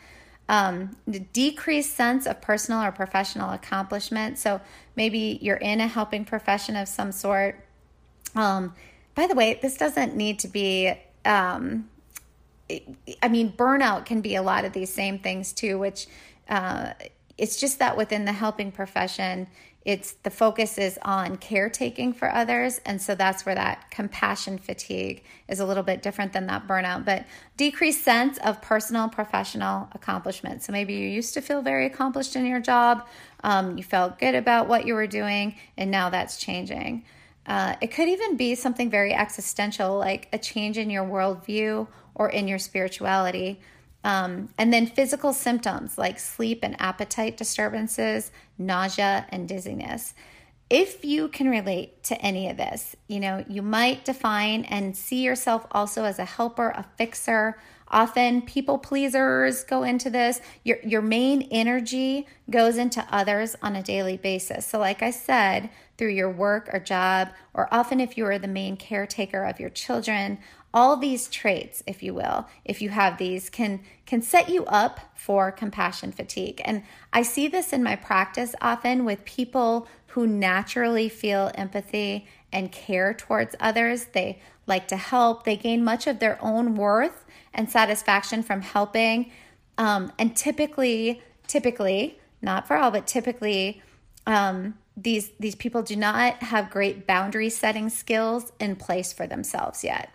Um, 0.48 0.96
decreased 1.32 1.94
sense 1.94 2.26
of 2.26 2.40
personal 2.40 2.80
or 2.80 2.92
professional 2.92 3.50
accomplishment. 3.50 4.38
So 4.38 4.60
maybe 4.94 5.38
you're 5.42 5.56
in 5.56 5.80
a 5.80 5.88
helping 5.88 6.24
profession 6.24 6.76
of 6.76 6.86
some 6.86 7.10
sort. 7.10 7.64
Um, 8.36 8.74
by 9.16 9.26
the 9.26 9.34
way, 9.34 9.58
this 9.60 9.76
doesn't 9.76 10.14
need 10.14 10.38
to 10.40 10.48
be. 10.48 10.92
Um, 11.24 11.88
I 13.22 13.28
mean, 13.28 13.52
burnout 13.52 14.06
can 14.06 14.20
be 14.20 14.36
a 14.36 14.42
lot 14.42 14.64
of 14.64 14.72
these 14.72 14.92
same 14.92 15.18
things 15.18 15.52
too, 15.52 15.78
which 15.78 16.06
uh, 16.48 16.92
it's 17.38 17.58
just 17.58 17.78
that 17.78 17.96
within 17.96 18.24
the 18.24 18.32
helping 18.32 18.70
profession, 18.70 19.46
it's 19.86 20.12
the 20.24 20.30
focus 20.30 20.78
is 20.78 20.98
on 21.02 21.36
caretaking 21.36 22.12
for 22.12 22.28
others. 22.28 22.80
And 22.84 23.00
so 23.00 23.14
that's 23.14 23.46
where 23.46 23.54
that 23.54 23.88
compassion 23.92 24.58
fatigue 24.58 25.22
is 25.48 25.60
a 25.60 25.64
little 25.64 25.84
bit 25.84 26.02
different 26.02 26.32
than 26.32 26.48
that 26.48 26.66
burnout, 26.66 27.04
but 27.04 27.24
decreased 27.56 28.02
sense 28.02 28.36
of 28.38 28.60
personal 28.60 29.08
professional 29.08 29.88
accomplishment. 29.92 30.64
So 30.64 30.72
maybe 30.72 30.94
you 30.94 31.08
used 31.08 31.34
to 31.34 31.40
feel 31.40 31.62
very 31.62 31.86
accomplished 31.86 32.34
in 32.34 32.44
your 32.46 32.60
job, 32.60 33.06
um, 33.44 33.78
you 33.78 33.84
felt 33.84 34.18
good 34.18 34.34
about 34.34 34.66
what 34.66 34.86
you 34.86 34.94
were 34.94 35.06
doing, 35.06 35.54
and 35.76 35.88
now 35.88 36.10
that's 36.10 36.36
changing. 36.36 37.04
Uh, 37.46 37.76
it 37.80 37.88
could 37.88 38.08
even 38.08 38.36
be 38.36 38.54
something 38.54 38.90
very 38.90 39.14
existential, 39.14 39.96
like 39.96 40.28
a 40.32 40.38
change 40.38 40.78
in 40.78 40.90
your 40.90 41.04
worldview 41.04 41.86
or 42.14 42.28
in 42.28 42.48
your 42.48 42.58
spirituality. 42.58 43.60
Um, 44.02 44.50
and 44.58 44.72
then 44.72 44.86
physical 44.86 45.32
symptoms 45.32 45.98
like 45.98 46.18
sleep 46.18 46.60
and 46.62 46.80
appetite 46.80 47.36
disturbances, 47.36 48.30
nausea, 48.58 49.26
and 49.30 49.48
dizziness. 49.48 50.14
If 50.68 51.04
you 51.04 51.28
can 51.28 51.48
relate 51.48 52.02
to 52.04 52.20
any 52.20 52.48
of 52.48 52.56
this, 52.56 52.96
you 53.06 53.20
know, 53.20 53.44
you 53.48 53.62
might 53.62 54.04
define 54.04 54.64
and 54.64 54.96
see 54.96 55.22
yourself 55.22 55.66
also 55.70 56.04
as 56.04 56.18
a 56.18 56.24
helper, 56.24 56.70
a 56.70 56.84
fixer. 56.96 57.58
Often 57.88 58.42
people 58.42 58.78
pleasers 58.78 59.62
go 59.62 59.84
into 59.84 60.10
this. 60.10 60.40
Your, 60.64 60.78
your 60.84 61.02
main 61.02 61.42
energy 61.52 62.26
goes 62.50 62.78
into 62.78 63.06
others 63.12 63.54
on 63.62 63.76
a 63.76 63.82
daily 63.82 64.16
basis. 64.16 64.66
So, 64.66 64.80
like 64.80 65.02
I 65.02 65.10
said, 65.10 65.70
through 65.96 66.10
your 66.10 66.30
work 66.30 66.68
or 66.72 66.78
job, 66.78 67.28
or 67.54 67.72
often 67.72 68.00
if 68.00 68.16
you 68.16 68.26
are 68.26 68.38
the 68.38 68.48
main 68.48 68.76
caretaker 68.76 69.44
of 69.44 69.60
your 69.60 69.70
children, 69.70 70.38
all 70.76 70.98
these 70.98 71.28
traits 71.28 71.82
if 71.86 72.02
you 72.02 72.12
will 72.12 72.46
if 72.62 72.82
you 72.82 72.90
have 72.90 73.16
these 73.16 73.48
can 73.48 73.80
can 74.04 74.20
set 74.20 74.50
you 74.50 74.64
up 74.66 75.00
for 75.14 75.50
compassion 75.50 76.12
fatigue. 76.12 76.60
And 76.64 76.82
i 77.14 77.22
see 77.22 77.48
this 77.48 77.72
in 77.72 77.82
my 77.82 77.96
practice 77.96 78.54
often 78.60 79.06
with 79.06 79.24
people 79.24 79.88
who 80.08 80.26
naturally 80.26 81.08
feel 81.08 81.50
empathy 81.54 82.26
and 82.52 82.70
care 82.70 83.14
towards 83.14 83.56
others. 83.58 84.06
They 84.12 84.40
like 84.66 84.86
to 84.88 84.96
help. 84.96 85.44
They 85.44 85.56
gain 85.56 85.82
much 85.82 86.06
of 86.06 86.18
their 86.18 86.38
own 86.42 86.74
worth 86.74 87.24
and 87.54 87.70
satisfaction 87.70 88.42
from 88.42 88.60
helping. 88.60 89.30
Um, 89.78 90.12
and 90.18 90.36
typically 90.36 91.22
typically 91.46 92.18
not 92.42 92.66
for 92.66 92.76
all 92.76 92.90
but 92.90 93.06
typically 93.06 93.82
um, 94.26 94.74
these 94.96 95.30
these 95.38 95.54
people 95.54 95.82
do 95.82 95.96
not 95.96 96.42
have 96.42 96.70
great 96.70 97.06
boundary 97.06 97.50
setting 97.50 97.88
skills 97.88 98.52
in 98.58 98.76
place 98.76 99.12
for 99.12 99.26
themselves 99.26 99.84
yet 99.84 100.10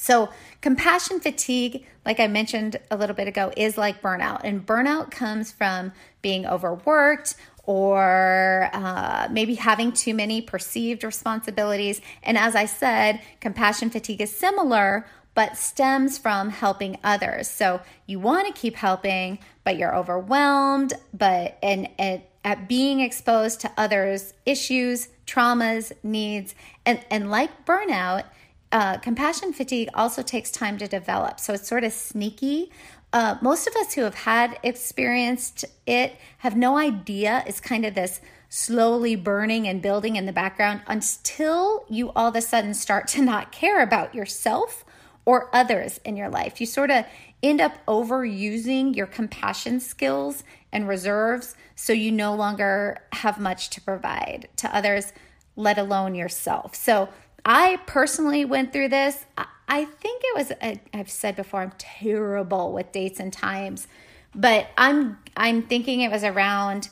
so, 0.00 0.30
compassion 0.62 1.20
fatigue, 1.20 1.84
like 2.06 2.20
I 2.20 2.26
mentioned 2.26 2.78
a 2.90 2.96
little 2.96 3.14
bit 3.14 3.28
ago, 3.28 3.52
is 3.54 3.76
like 3.76 4.00
burnout. 4.00 4.40
And 4.44 4.64
burnout 4.64 5.10
comes 5.10 5.52
from 5.52 5.92
being 6.22 6.46
overworked 6.46 7.34
or 7.64 8.70
uh, 8.72 9.28
maybe 9.30 9.56
having 9.56 9.92
too 9.92 10.14
many 10.14 10.40
perceived 10.40 11.04
responsibilities. 11.04 12.00
And 12.22 12.38
as 12.38 12.56
I 12.56 12.64
said, 12.64 13.20
compassion 13.40 13.90
fatigue 13.90 14.22
is 14.22 14.34
similar, 14.34 15.06
but 15.34 15.58
stems 15.58 16.16
from 16.16 16.48
helping 16.48 16.96
others. 17.04 17.48
So, 17.48 17.82
you 18.06 18.18
want 18.20 18.46
to 18.46 18.58
keep 18.58 18.76
helping, 18.76 19.38
but 19.64 19.76
you're 19.76 19.94
overwhelmed, 19.94 20.94
but 21.12 21.58
and, 21.62 21.90
and 21.98 22.22
at 22.44 22.68
being 22.68 23.00
exposed 23.00 23.60
to 23.60 23.72
others' 23.76 24.32
issues, 24.46 25.08
traumas, 25.26 25.92
needs, 26.02 26.54
and, 26.86 27.04
and 27.10 27.30
like 27.30 27.66
burnout, 27.66 28.24
uh, 28.72 28.98
compassion 28.98 29.52
fatigue 29.52 29.88
also 29.94 30.22
takes 30.22 30.50
time 30.50 30.78
to 30.78 30.86
develop. 30.86 31.40
So 31.40 31.54
it's 31.54 31.68
sort 31.68 31.84
of 31.84 31.92
sneaky. 31.92 32.70
Uh, 33.12 33.36
most 33.42 33.66
of 33.66 33.74
us 33.76 33.94
who 33.94 34.02
have 34.02 34.14
had 34.14 34.58
experienced 34.62 35.64
it 35.86 36.16
have 36.38 36.56
no 36.56 36.78
idea 36.78 37.42
it's 37.46 37.58
kind 37.58 37.84
of 37.84 37.94
this 37.96 38.20
slowly 38.48 39.16
burning 39.16 39.66
and 39.66 39.82
building 39.82 40.16
in 40.16 40.26
the 40.26 40.32
background 40.32 40.82
until 40.86 41.84
you 41.88 42.10
all 42.12 42.28
of 42.28 42.36
a 42.36 42.40
sudden 42.40 42.74
start 42.74 43.08
to 43.08 43.22
not 43.22 43.50
care 43.50 43.82
about 43.82 44.14
yourself 44.14 44.84
or 45.24 45.48
others 45.54 46.00
in 46.04 46.16
your 46.16 46.28
life. 46.28 46.60
You 46.60 46.66
sort 46.66 46.90
of 46.90 47.04
end 47.42 47.60
up 47.60 47.84
overusing 47.86 48.94
your 48.94 49.06
compassion 49.06 49.80
skills 49.80 50.44
and 50.72 50.86
reserves 50.86 51.54
so 51.74 51.92
you 51.92 52.12
no 52.12 52.34
longer 52.34 52.98
have 53.12 53.40
much 53.40 53.70
to 53.70 53.80
provide 53.80 54.48
to 54.56 54.74
others, 54.74 55.12
let 55.56 55.78
alone 55.78 56.14
yourself. 56.14 56.74
So 56.74 57.08
I 57.44 57.80
personally 57.86 58.44
went 58.44 58.72
through 58.72 58.88
this. 58.88 59.24
I 59.68 59.84
think 59.84 60.22
it 60.24 60.36
was 60.36 60.52
i 60.60 60.80
have 60.92 61.10
said 61.10 61.36
before 61.36 61.60
I'm 61.60 61.72
terrible 61.78 62.72
with 62.72 62.92
dates 62.92 63.20
and 63.20 63.32
times, 63.32 63.86
but 64.34 64.68
I'm 64.76 65.18
I'm 65.36 65.62
thinking 65.62 66.00
it 66.00 66.10
was 66.10 66.24
around 66.24 66.90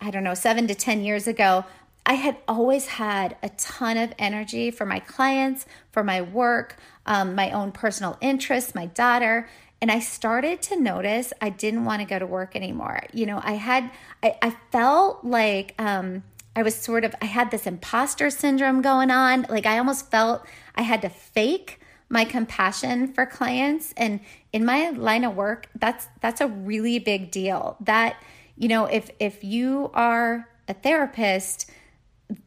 I 0.00 0.10
don't 0.10 0.24
know 0.24 0.34
7 0.34 0.66
to 0.66 0.74
10 0.74 1.04
years 1.04 1.26
ago. 1.26 1.64
I 2.04 2.14
had 2.14 2.36
always 2.46 2.86
had 2.86 3.36
a 3.42 3.48
ton 3.48 3.96
of 3.96 4.12
energy 4.18 4.70
for 4.70 4.86
my 4.86 5.00
clients, 5.00 5.66
for 5.90 6.04
my 6.04 6.20
work, 6.20 6.76
um, 7.04 7.34
my 7.34 7.50
own 7.50 7.72
personal 7.72 8.16
interests, 8.20 8.74
my 8.74 8.86
daughter. 8.86 9.48
And 9.80 9.90
I 9.90 10.00
started 10.00 10.62
to 10.62 10.80
notice 10.80 11.32
I 11.40 11.50
didn't 11.50 11.84
want 11.84 12.00
to 12.00 12.06
go 12.06 12.18
to 12.18 12.26
work 12.26 12.56
anymore. 12.56 13.02
You 13.12 13.26
know, 13.26 13.40
I 13.42 13.52
had, 13.52 13.90
I, 14.22 14.36
I 14.40 14.56
felt 14.70 15.24
like, 15.24 15.74
um, 15.78 16.22
I 16.54 16.62
was 16.62 16.74
sort 16.74 17.04
of, 17.04 17.14
I 17.20 17.26
had 17.26 17.50
this 17.50 17.66
imposter 17.66 18.30
syndrome 18.30 18.80
going 18.80 19.10
on. 19.10 19.44
Like 19.50 19.66
I 19.66 19.76
almost 19.76 20.10
felt 20.10 20.46
I 20.74 20.82
had 20.82 21.02
to 21.02 21.10
fake 21.10 21.80
my 22.08 22.24
compassion 22.24 23.12
for 23.12 23.26
clients. 23.26 23.92
And 23.98 24.20
in 24.54 24.64
my 24.64 24.88
line 24.90 25.24
of 25.24 25.36
work, 25.36 25.68
that's, 25.78 26.08
that's 26.22 26.40
a 26.40 26.46
really 26.46 26.98
big 26.98 27.30
deal 27.30 27.76
that, 27.80 28.16
you 28.56 28.68
know, 28.68 28.86
if, 28.86 29.10
if 29.20 29.44
you 29.44 29.90
are 29.92 30.48
a 30.66 30.72
therapist, 30.72 31.70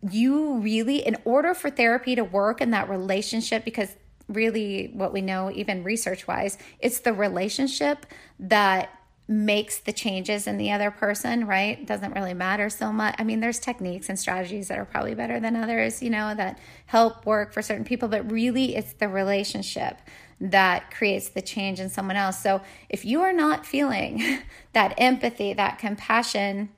you 0.10 0.58
really, 0.58 1.06
in 1.06 1.15
order 1.24 1.54
for 1.54 1.70
therapy 1.70 2.15
to 2.15 2.24
work 2.24 2.62
in 2.62 2.72
that 2.72 2.89
relationship, 2.89 3.63
because 3.63 3.96
really 4.30 4.92
what 4.94 5.12
we 5.12 5.22
know, 5.22 5.52
even 5.52 5.84
research 5.84 6.28
wise, 6.28 6.58
it's 6.80 7.00
the 7.00 7.13
relationship 7.13 8.06
that 8.39 8.89
makes 9.28 9.78
the 9.78 9.94
changes 9.94 10.48
in 10.48 10.58
the 10.58 10.72
other 10.72 10.89
person, 10.89 11.46
right? 11.46 11.86
Doesn't 11.86 12.13
really 12.13 12.34
matter 12.34 12.68
so 12.68 12.92
much. 12.92 13.13
I 13.20 13.24
mean, 13.24 13.42
there's 13.42 13.60
techniques 13.60 14.10
and 14.10 14.18
strategies 14.18 14.70
that 14.70 14.80
are 14.80 14.86
probably 14.86 15.13
better 15.13 15.39
than 15.39 15.56
others, 15.56 16.02
you 16.02 16.10
know, 16.10 16.34
that 16.34 16.58
help 16.88 17.28
work 17.28 17.54
for 17.54 17.62
certain 17.62 17.86
people, 17.86 18.08
but 18.08 18.32
really 18.32 18.76
it's 18.76 18.94
the 18.94 19.08
relationship 19.08 20.00
that 20.42 20.89
creates 20.89 21.30
the 21.30 21.44
change 21.44 21.80
in 21.80 21.89
someone 21.89 22.15
else. 22.15 22.42
So 22.42 22.62
if 22.89 23.06
you 23.06 23.22
are 23.22 23.34
not 23.34 23.68
feeling 23.68 24.39
that 24.74 24.96
empathy, 24.98 25.54
that 25.54 25.78
compassion, 25.78 26.70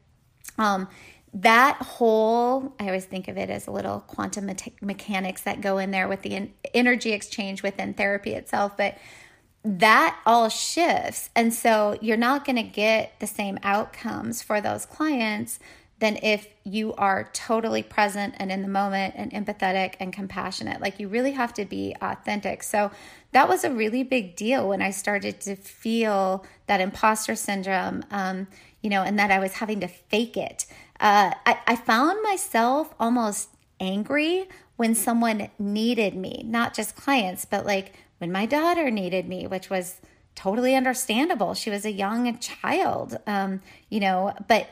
um, 0.57 0.89
that 1.33 1.77
whole, 1.77 2.73
I 2.79 2.87
always 2.87 3.05
think 3.05 3.27
of 3.27 3.37
it 3.37 3.49
as 3.49 3.67
a 3.67 3.71
little 3.71 4.01
quantum 4.01 4.47
me- 4.47 4.55
mechanics 4.81 5.43
that 5.43 5.61
go 5.61 5.77
in 5.77 5.91
there 5.91 6.07
with 6.07 6.23
the 6.23 6.49
energy 6.73 7.13
exchange 7.13 7.63
within 7.63 7.93
therapy 7.93 8.33
itself, 8.33 8.75
but 8.75 8.97
that 9.63 10.19
all 10.25 10.49
shifts. 10.49 11.29
And 11.35 11.53
so 11.53 11.97
you're 12.01 12.17
not 12.17 12.45
going 12.45 12.57
to 12.57 12.63
get 12.63 13.19
the 13.19 13.27
same 13.27 13.59
outcomes 13.63 14.41
for 14.41 14.59
those 14.59 14.85
clients 14.85 15.59
than 15.99 16.17
if 16.23 16.47
you 16.63 16.93
are 16.95 17.29
totally 17.31 17.83
present 17.83 18.33
and 18.39 18.51
in 18.51 18.63
the 18.63 18.67
moment 18.67 19.13
and 19.15 19.31
empathetic 19.31 19.93
and 19.99 20.11
compassionate. 20.11 20.81
Like 20.81 20.99
you 20.99 21.07
really 21.07 21.33
have 21.33 21.53
to 21.53 21.63
be 21.63 21.95
authentic. 22.01 22.63
So 22.63 22.91
that 23.33 23.47
was 23.47 23.63
a 23.63 23.71
really 23.71 24.01
big 24.01 24.35
deal 24.35 24.67
when 24.67 24.81
I 24.81 24.89
started 24.89 25.39
to 25.41 25.55
feel 25.55 26.43
that 26.65 26.81
imposter 26.81 27.35
syndrome, 27.35 28.03
um, 28.09 28.47
you 28.81 28.89
know, 28.89 29.03
and 29.03 29.17
that 29.19 29.29
I 29.29 29.37
was 29.37 29.53
having 29.53 29.79
to 29.81 29.87
fake 29.87 30.37
it. 30.37 30.65
Uh, 31.01 31.33
I, 31.47 31.57
I 31.65 31.75
found 31.75 32.21
myself 32.21 32.93
almost 32.99 33.49
angry 33.79 34.47
when 34.75 34.93
someone 34.93 35.49
needed 35.57 36.15
me, 36.15 36.43
not 36.45 36.75
just 36.75 36.95
clients, 36.95 37.43
but 37.43 37.65
like 37.65 37.93
when 38.19 38.31
my 38.31 38.45
daughter 38.45 38.91
needed 38.91 39.27
me, 39.27 39.47
which 39.47 39.69
was 39.69 39.99
totally 40.35 40.75
understandable. 40.75 41.55
She 41.55 41.71
was 41.71 41.85
a 41.85 41.91
young 41.91 42.37
child, 42.37 43.17
um, 43.25 43.61
you 43.89 43.99
know, 43.99 44.33
but 44.47 44.67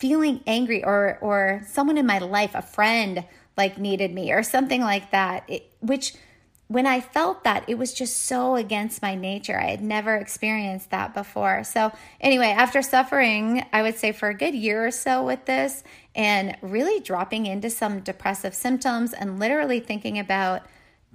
feeling 0.00 0.40
angry 0.46 0.82
or 0.82 1.18
or 1.20 1.62
someone 1.66 1.96
in 1.96 2.06
my 2.06 2.18
life, 2.18 2.54
a 2.54 2.62
friend 2.62 3.24
like 3.56 3.78
needed 3.78 4.12
me 4.12 4.32
or 4.32 4.42
something 4.42 4.80
like 4.80 5.12
that, 5.12 5.44
it, 5.48 5.72
which 5.80 6.14
when 6.68 6.86
I 6.86 7.00
felt 7.00 7.44
that, 7.44 7.64
it 7.66 7.78
was 7.78 7.94
just 7.94 8.26
so 8.26 8.54
against 8.54 9.00
my 9.00 9.14
nature. 9.14 9.58
I 9.58 9.70
had 9.70 9.82
never 9.82 10.16
experienced 10.16 10.90
that 10.90 11.14
before. 11.14 11.64
So, 11.64 11.92
anyway, 12.20 12.48
after 12.48 12.82
suffering, 12.82 13.64
I 13.72 13.80
would 13.80 13.96
say 13.96 14.12
for 14.12 14.28
a 14.28 14.34
good 14.34 14.54
year 14.54 14.86
or 14.86 14.90
so 14.90 15.24
with 15.24 15.46
this 15.46 15.82
and 16.14 16.56
really 16.60 17.00
dropping 17.00 17.46
into 17.46 17.70
some 17.70 18.00
depressive 18.00 18.54
symptoms 18.54 19.14
and 19.14 19.38
literally 19.38 19.80
thinking 19.80 20.18
about 20.18 20.62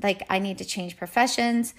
like, 0.01 0.23
I 0.27 0.39
need 0.39 0.57
to 0.57 0.65
change 0.65 0.97
professions. 0.97 1.75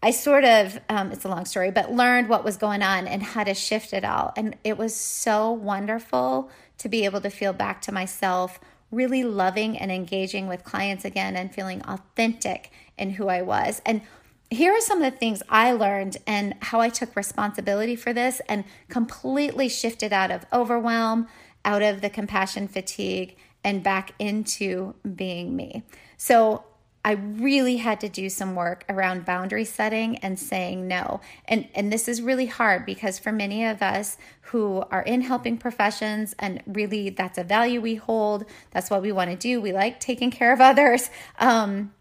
I 0.00 0.12
sort 0.12 0.44
of, 0.44 0.78
um, 0.88 1.10
it's 1.10 1.24
a 1.24 1.28
long 1.28 1.44
story, 1.44 1.72
but 1.72 1.92
learned 1.92 2.28
what 2.28 2.44
was 2.44 2.56
going 2.56 2.82
on 2.82 3.08
and 3.08 3.20
how 3.20 3.42
to 3.42 3.52
shift 3.52 3.92
it 3.92 4.04
all. 4.04 4.32
And 4.36 4.56
it 4.62 4.78
was 4.78 4.94
so 4.94 5.50
wonderful 5.50 6.50
to 6.78 6.88
be 6.88 7.04
able 7.04 7.20
to 7.22 7.30
feel 7.30 7.52
back 7.52 7.82
to 7.82 7.92
myself, 7.92 8.60
really 8.92 9.24
loving 9.24 9.76
and 9.76 9.90
engaging 9.90 10.46
with 10.46 10.62
clients 10.62 11.04
again 11.04 11.34
and 11.34 11.52
feeling 11.52 11.82
authentic 11.82 12.70
in 12.98 13.10
who 13.10 13.28
I 13.28 13.42
was. 13.42 13.82
And 13.84 14.02
here 14.50 14.72
are 14.72 14.80
some 14.80 15.02
of 15.02 15.12
the 15.12 15.18
things 15.18 15.42
I 15.48 15.72
learned 15.72 16.16
and 16.26 16.54
how 16.60 16.80
I 16.80 16.88
took 16.88 17.14
responsibility 17.14 17.96
for 17.96 18.12
this 18.12 18.40
and 18.48 18.64
completely 18.88 19.68
shifted 19.68 20.12
out 20.12 20.30
of 20.30 20.46
overwhelm, 20.52 21.28
out 21.64 21.82
of 21.82 22.00
the 22.00 22.10
compassion 22.10 22.66
fatigue, 22.66 23.36
and 23.62 23.82
back 23.82 24.12
into 24.18 24.94
being 25.14 25.54
me. 25.54 25.82
So, 26.16 26.64
I 27.04 27.12
really 27.12 27.76
had 27.76 28.00
to 28.00 28.08
do 28.08 28.28
some 28.28 28.54
work 28.54 28.84
around 28.88 29.24
boundary 29.24 29.64
setting 29.64 30.18
and 30.18 30.38
saying 30.38 30.86
no. 30.88 31.22
And 31.46 31.68
and 31.74 31.92
this 31.92 32.06
is 32.08 32.20
really 32.20 32.46
hard 32.46 32.84
because 32.84 33.18
for 33.18 33.32
many 33.32 33.64
of 33.64 33.80
us 33.80 34.18
who 34.42 34.84
are 34.90 35.02
in 35.02 35.22
helping 35.22 35.56
professions 35.56 36.34
and 36.38 36.62
really 36.66 37.08
that's 37.08 37.38
a 37.38 37.44
value 37.44 37.80
we 37.80 37.94
hold, 37.94 38.44
that's 38.72 38.90
what 38.90 39.00
we 39.00 39.12
want 39.12 39.30
to 39.30 39.36
do. 39.36 39.60
We 39.60 39.72
like 39.72 40.00
taking 40.00 40.30
care 40.30 40.52
of 40.52 40.60
others. 40.60 41.08
Um, 41.38 41.94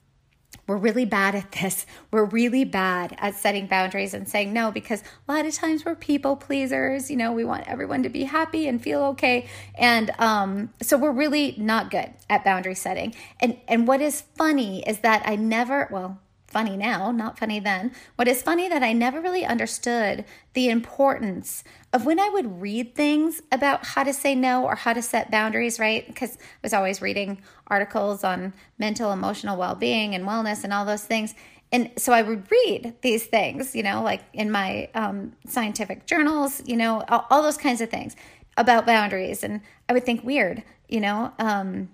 we're 0.68 0.78
really 0.78 1.06
bad 1.06 1.34
at 1.34 1.52
this. 1.54 1.86
We're 2.12 2.26
really 2.26 2.66
bad 2.66 3.16
at 3.20 3.36
setting 3.36 3.68
boundaries 3.68 4.14
and 4.14 4.28
saying 4.28 4.54
no 4.54 4.72
because 4.72 5.02
a 5.28 5.32
lot 5.32 5.46
of 5.46 5.54
times 5.54 5.86
we're 5.86 5.96
people 5.96 6.36
pleasers. 6.36 7.10
You 7.10 7.18
know, 7.18 7.32
we 7.32 7.46
want 7.46 7.68
everyone 7.68 8.04
to 8.04 8.10
be 8.10 8.26
happy 8.26 8.68
and 8.68 8.82
feel 8.82 9.02
okay. 9.04 9.48
And 9.76 10.12
um, 10.20 10.74
so 10.82 10.98
we're 10.98 11.12
really 11.12 11.56
not 11.58 11.90
good 11.90 12.14
at 12.30 12.44
boundary 12.44 12.76
setting. 12.76 13.16
And 13.40 13.58
and 13.68 13.88
what 13.88 14.02
is 14.02 14.22
funny 14.36 14.84
is 14.88 15.00
that 15.00 15.24
I 15.26 15.38
never, 15.38 15.88
well, 15.92 16.20
funny 16.48 16.78
now, 16.78 17.12
not 17.12 17.38
funny 17.38 17.60
then. 17.60 17.92
What 18.16 18.28
is 18.28 18.42
funny 18.42 18.70
that 18.70 18.82
I 18.82 18.94
never 18.94 19.22
really 19.22 19.46
understood 19.46 20.26
the 20.54 20.70
importance 20.70 21.64
of 21.92 22.06
when 22.06 22.20
I 22.20 22.30
would 22.30 22.62
read 22.62 22.96
things 22.96 23.42
about 23.52 23.86
how 23.86 24.04
to 24.04 24.14
say 24.14 24.34
no 24.34 24.64
or 24.64 24.76
how 24.76 24.94
to 24.94 25.02
set 25.02 25.30
boundaries, 25.30 25.80
right? 25.80 26.08
Because 26.08 26.38
I 26.38 26.40
was 26.64 26.74
always 26.74 27.02
reading 27.02 27.42
articles 27.68 28.24
on 28.24 28.54
mental, 28.80 29.12
emotional 29.12 29.58
well 29.58 29.76
being 29.76 30.16
and 30.16 30.26
wellness 30.26 30.64
and 30.64 30.74
all 30.74 30.86
those 30.86 31.04
things. 31.04 31.36
And 31.72 31.92
so 31.98 32.14
I 32.14 32.22
would 32.22 32.50
read 32.50 32.96
these 33.02 33.26
things, 33.26 33.76
you 33.76 33.84
know, 33.84 34.02
like 34.02 34.22
in 34.34 34.50
my 34.50 34.90
um, 34.96 35.34
scientific 35.48 36.06
journals, 36.06 36.62
you 36.66 36.78
know, 36.78 37.04
all, 37.10 37.28
all, 37.30 37.44
those 37.44 37.58
kinds 37.58 37.82
of 37.82 37.90
things 37.90 38.16
about 38.56 38.86
boundaries. 38.86 39.44
And 39.44 39.60
I 39.90 39.94
would 39.94 40.06
think, 40.06 40.24
weird, 40.24 40.64
you 40.88 41.02
know, 41.02 41.34
um, 41.40 41.90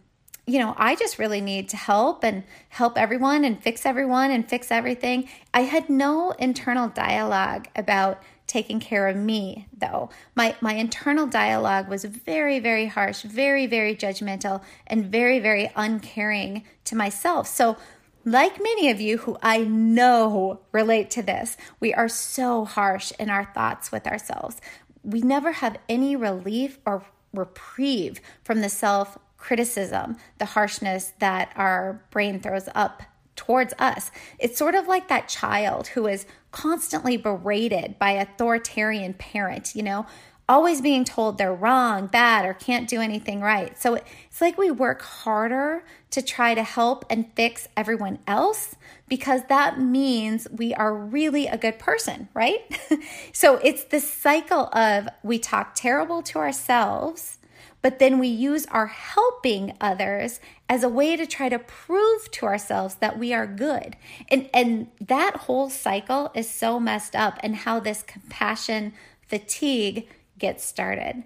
you 0.45 0.59
know, 0.59 0.73
I 0.77 0.95
just 0.95 1.19
really 1.19 1.41
need 1.41 1.69
to 1.69 1.77
help 1.77 2.23
and 2.23 2.43
help 2.69 2.97
everyone 2.97 3.45
and 3.45 3.61
fix 3.61 3.85
everyone 3.85 4.31
and 4.31 4.47
fix 4.47 4.71
everything. 4.71 5.29
I 5.53 5.61
had 5.61 5.89
no 5.89 6.31
internal 6.31 6.89
dialogue 6.89 7.67
about 7.75 8.21
taking 8.45 8.77
care 8.81 9.07
of 9.07 9.15
me 9.15 9.65
though 9.75 10.09
my 10.35 10.53
my 10.59 10.73
internal 10.73 11.25
dialogue 11.25 11.87
was 11.87 12.03
very 12.03 12.59
very 12.59 12.87
harsh 12.87 13.21
very 13.21 13.65
very 13.65 13.95
judgmental 13.95 14.61
and 14.85 15.05
very 15.05 15.39
very 15.39 15.71
uncaring 15.77 16.61
to 16.83 16.93
myself 16.93 17.47
so 17.47 17.77
like 18.25 18.61
many 18.61 18.89
of 18.89 19.01
you 19.01 19.17
who 19.17 19.37
I 19.41 19.59
know 19.59 20.61
relate 20.71 21.09
to 21.11 21.21
this, 21.21 21.57
we 21.79 21.93
are 21.93 22.07
so 22.07 22.63
harsh 22.63 23.11
in 23.19 23.29
our 23.29 23.45
thoughts 23.53 23.91
with 23.91 24.07
ourselves. 24.07 24.61
We 25.03 25.21
never 25.21 25.51
have 25.51 25.77
any 25.89 26.15
relief 26.15 26.79
or 26.85 27.03
reprieve 27.33 28.21
from 28.43 28.61
the 28.61 28.69
self 28.69 29.17
criticism, 29.43 30.15
the 30.37 30.45
harshness 30.45 31.11
that 31.19 31.51
our 31.57 32.01
brain 32.11 32.39
throws 32.39 32.69
up 32.73 33.03
towards 33.35 33.73
us. 33.77 34.09
It's 34.39 34.57
sort 34.57 34.73
of 34.73 34.87
like 34.87 35.09
that 35.09 35.27
child 35.27 35.87
who 35.87 36.07
is 36.07 36.25
constantly 36.51 37.17
berated 37.17 37.99
by 37.99 38.11
authoritarian 38.11 39.15
parent, 39.15 39.75
you 39.75 39.83
know, 39.83 40.05
always 40.47 40.79
being 40.79 41.03
told 41.03 41.37
they're 41.37 41.53
wrong, 41.53 42.07
bad, 42.07 42.45
or 42.45 42.53
can't 42.53 42.87
do 42.87 43.01
anything 43.01 43.41
right. 43.41 43.77
So 43.77 43.95
it's 43.95 44.39
like 44.39 44.57
we 44.57 44.71
work 44.71 45.01
harder 45.01 45.83
to 46.11 46.21
try 46.21 46.53
to 46.53 46.63
help 46.63 47.03
and 47.09 47.29
fix 47.35 47.67
everyone 47.75 48.19
else 48.25 48.77
because 49.09 49.41
that 49.49 49.77
means 49.77 50.47
we 50.51 50.73
are 50.73 50.95
really 50.95 51.47
a 51.47 51.57
good 51.57 51.79
person, 51.79 52.29
right? 52.33 52.61
so 53.33 53.55
it's 53.57 53.83
the 53.83 53.99
cycle 53.99 54.69
of 54.71 55.09
we 55.21 55.37
talk 55.37 55.75
terrible 55.75 56.21
to 56.23 56.39
ourselves 56.39 57.39
but 57.83 57.99
then 57.99 58.17
we 58.17 58.29
use 58.29 58.65
our 58.67 58.87
helping 58.87 59.75
others 59.79 60.39
as 60.67 60.83
a 60.83 60.89
way 60.89 61.15
to 61.15 61.27
try 61.27 61.49
to 61.49 61.59
prove 61.59 62.31
to 62.31 62.45
ourselves 62.45 62.95
that 62.95 63.19
we 63.19 63.33
are 63.33 63.45
good. 63.45 63.95
And 64.29 64.49
and 64.53 64.87
that 64.99 65.35
whole 65.35 65.69
cycle 65.69 66.31
is 66.33 66.49
so 66.49 66.79
messed 66.79 67.15
up 67.15 67.37
and 67.43 67.57
how 67.57 67.79
this 67.79 68.01
compassion 68.01 68.93
fatigue 69.27 70.07
gets 70.39 70.65
started. 70.65 71.23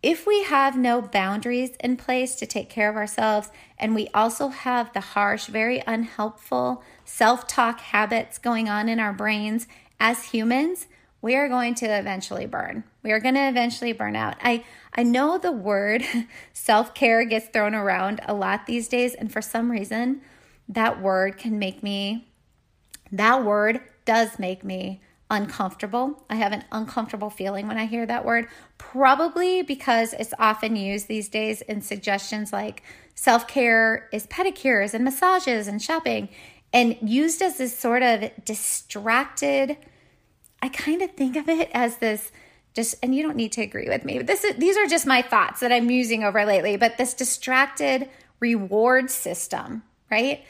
If 0.00 0.24
we 0.24 0.44
have 0.44 0.78
no 0.78 1.02
boundaries 1.02 1.72
in 1.80 1.96
place 1.96 2.36
to 2.36 2.46
take 2.46 2.70
care 2.70 2.88
of 2.88 2.94
ourselves, 2.94 3.50
and 3.76 3.96
we 3.96 4.06
also 4.14 4.48
have 4.48 4.92
the 4.92 5.00
harsh, 5.00 5.46
very 5.46 5.82
unhelpful 5.84 6.84
self 7.04 7.48
talk 7.48 7.80
habits 7.80 8.38
going 8.38 8.68
on 8.68 8.88
in 8.88 9.00
our 9.00 9.12
brains 9.12 9.66
as 9.98 10.26
humans, 10.26 10.86
we 11.20 11.34
are 11.34 11.48
going 11.48 11.74
to 11.74 11.86
eventually 11.86 12.46
burn. 12.46 12.84
We 13.08 13.12
are 13.12 13.20
going 13.20 13.36
to 13.36 13.48
eventually 13.48 13.94
burn 13.94 14.16
out. 14.16 14.36
I 14.42 14.66
I 14.92 15.02
know 15.02 15.38
the 15.38 15.50
word 15.50 16.04
self-care 16.52 17.24
gets 17.24 17.46
thrown 17.46 17.74
around 17.74 18.20
a 18.26 18.34
lot 18.34 18.66
these 18.66 18.86
days 18.86 19.14
and 19.14 19.32
for 19.32 19.40
some 19.40 19.70
reason 19.70 20.20
that 20.68 21.00
word 21.00 21.38
can 21.38 21.58
make 21.58 21.82
me 21.82 22.28
that 23.10 23.46
word 23.46 23.80
does 24.04 24.38
make 24.38 24.62
me 24.62 25.00
uncomfortable. 25.30 26.22
I 26.28 26.34
have 26.34 26.52
an 26.52 26.64
uncomfortable 26.70 27.30
feeling 27.30 27.66
when 27.66 27.78
I 27.78 27.86
hear 27.86 28.04
that 28.04 28.26
word, 28.26 28.48
probably 28.76 29.62
because 29.62 30.12
it's 30.12 30.34
often 30.38 30.76
used 30.76 31.08
these 31.08 31.30
days 31.30 31.62
in 31.62 31.80
suggestions 31.80 32.52
like 32.52 32.82
self 33.14 33.48
care 33.48 34.10
is 34.12 34.26
pedicures 34.26 34.92
and 34.92 35.02
massages 35.02 35.66
and 35.66 35.80
shopping, 35.80 36.28
and 36.74 36.98
used 37.00 37.40
as 37.40 37.56
this 37.56 37.74
sort 37.74 38.02
of 38.02 38.30
distracted 38.44 39.78
I 40.60 40.68
kind 40.68 41.02
of 41.02 41.12
think 41.12 41.36
of 41.36 41.48
it 41.48 41.70
as 41.72 41.98
this 41.98 42.32
just 42.78 42.94
and 43.02 43.12
you 43.12 43.24
don't 43.24 43.36
need 43.36 43.50
to 43.50 43.60
agree 43.60 43.88
with 43.88 44.04
me. 44.04 44.20
This 44.20 44.44
is, 44.44 44.54
these 44.56 44.76
are 44.76 44.86
just 44.86 45.04
my 45.04 45.20
thoughts 45.20 45.58
that 45.60 45.72
I'm 45.72 45.88
musing 45.88 46.22
over 46.22 46.44
lately, 46.46 46.76
but 46.76 46.96
this 46.96 47.12
distracted 47.12 48.08
reward 48.38 49.10
system, 49.10 49.82
right? 50.12 50.44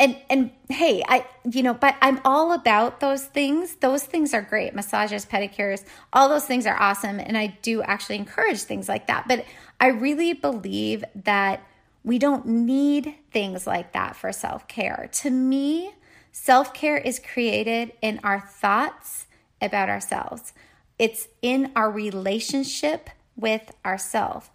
And 0.00 0.16
and 0.28 0.50
hey, 0.68 1.04
I 1.06 1.24
you 1.48 1.62
know, 1.62 1.72
but 1.72 1.94
I'm 2.02 2.20
all 2.24 2.52
about 2.52 2.98
those 2.98 3.24
things. 3.24 3.76
Those 3.76 4.02
things 4.02 4.34
are 4.34 4.42
great. 4.42 4.74
Massages, 4.74 5.24
pedicures, 5.24 5.84
all 6.12 6.28
those 6.28 6.46
things 6.46 6.66
are 6.66 6.76
awesome 6.76 7.20
and 7.20 7.38
I 7.38 7.56
do 7.62 7.80
actually 7.82 8.16
encourage 8.16 8.62
things 8.62 8.88
like 8.88 9.06
that. 9.06 9.28
But 9.28 9.44
I 9.78 9.88
really 9.88 10.32
believe 10.32 11.04
that 11.14 11.62
we 12.02 12.18
don't 12.18 12.44
need 12.44 13.14
things 13.30 13.68
like 13.68 13.92
that 13.92 14.16
for 14.16 14.32
self-care. 14.32 15.08
To 15.12 15.30
me, 15.30 15.92
self-care 16.32 16.98
is 16.98 17.20
created 17.20 17.92
in 18.02 18.18
our 18.24 18.40
thoughts 18.40 19.26
about 19.60 19.88
ourselves. 19.88 20.52
It's 21.02 21.26
in 21.42 21.72
our 21.74 21.90
relationship 21.90 23.10
with 23.34 23.72
ourselves. 23.84 24.50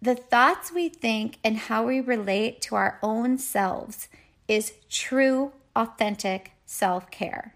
The 0.00 0.16
thoughts 0.16 0.72
we 0.72 0.88
think 0.88 1.38
and 1.44 1.56
how 1.56 1.86
we 1.86 2.00
relate 2.00 2.60
to 2.62 2.74
our 2.74 2.98
own 3.04 3.38
selves 3.38 4.08
is 4.48 4.72
true, 4.90 5.52
authentic 5.76 6.54
self 6.66 7.08
care. 7.12 7.54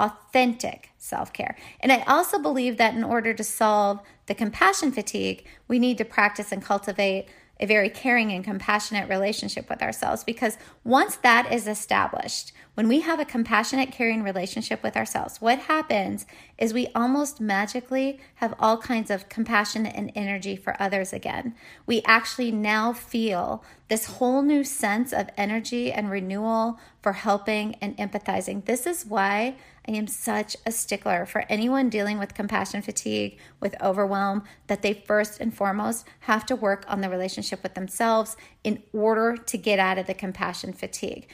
Authentic 0.00 0.90
self 0.98 1.32
care. 1.32 1.56
And 1.78 1.92
I 1.92 2.02
also 2.08 2.40
believe 2.40 2.76
that 2.78 2.96
in 2.96 3.04
order 3.04 3.32
to 3.32 3.44
solve 3.44 4.00
the 4.26 4.34
compassion 4.34 4.90
fatigue, 4.90 5.46
we 5.68 5.78
need 5.78 5.96
to 5.98 6.04
practice 6.04 6.50
and 6.50 6.64
cultivate 6.64 7.28
a 7.58 7.66
very 7.66 7.88
caring 7.88 8.32
and 8.32 8.44
compassionate 8.44 9.08
relationship 9.08 9.68
with 9.70 9.82
ourselves 9.82 10.24
because 10.24 10.58
once 10.84 11.16
that 11.16 11.52
is 11.52 11.66
established, 11.66 12.52
when 12.74 12.88
we 12.88 13.00
have 13.00 13.18
a 13.18 13.24
compassionate, 13.24 13.90
caring 13.90 14.22
relationship 14.22 14.82
with 14.82 14.96
ourselves, 14.96 15.40
what 15.40 15.60
happens 15.60 16.26
is 16.58 16.72
we 16.72 16.88
almost 16.94 17.40
magically 17.40 18.18
have 18.36 18.54
all 18.58 18.78
kinds 18.78 19.10
of 19.10 19.28
compassion 19.28 19.86
and 19.86 20.10
energy 20.14 20.56
for 20.56 20.80
others 20.80 21.12
again. 21.12 21.54
We 21.86 22.02
actually 22.06 22.50
now 22.50 22.92
feel 22.92 23.62
this 23.88 24.06
whole 24.06 24.42
new 24.42 24.64
sense 24.64 25.12
of 25.12 25.28
energy 25.36 25.92
and 25.92 26.10
renewal 26.10 26.80
for 27.02 27.12
helping 27.12 27.74
and 27.76 27.96
empathizing. 27.98 28.64
This 28.64 28.86
is 28.86 29.06
why 29.06 29.56
I 29.88 29.92
am 29.92 30.08
such 30.08 30.56
a 30.66 30.72
stickler 30.72 31.26
for 31.26 31.44
anyone 31.48 31.88
dealing 31.88 32.18
with 32.18 32.34
compassion 32.34 32.82
fatigue, 32.82 33.38
with 33.60 33.80
overwhelm, 33.80 34.42
that 34.66 34.82
they 34.82 34.92
first 34.94 35.40
and 35.40 35.54
foremost 35.54 36.06
have 36.20 36.44
to 36.46 36.56
work 36.56 36.84
on 36.88 37.00
the 37.00 37.08
relationship 37.08 37.62
with 37.62 37.74
themselves 37.74 38.36
in 38.64 38.82
order 38.92 39.36
to 39.36 39.58
get 39.58 39.78
out 39.78 39.98
of 39.98 40.06
the 40.06 40.14
compassion 40.14 40.72
fatigue. 40.72 41.28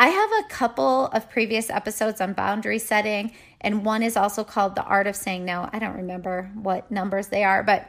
I 0.00 0.08
have 0.08 0.30
a 0.40 0.48
couple 0.48 1.08
of 1.08 1.28
previous 1.28 1.68
episodes 1.68 2.22
on 2.22 2.32
boundary 2.32 2.78
setting, 2.78 3.32
and 3.60 3.84
one 3.84 4.02
is 4.02 4.16
also 4.16 4.44
called 4.44 4.74
The 4.74 4.82
Art 4.82 5.06
of 5.06 5.14
Saying 5.14 5.44
No. 5.44 5.68
I 5.74 5.78
don't 5.78 5.94
remember 5.94 6.50
what 6.54 6.90
numbers 6.90 7.28
they 7.28 7.44
are, 7.44 7.62
but 7.62 7.86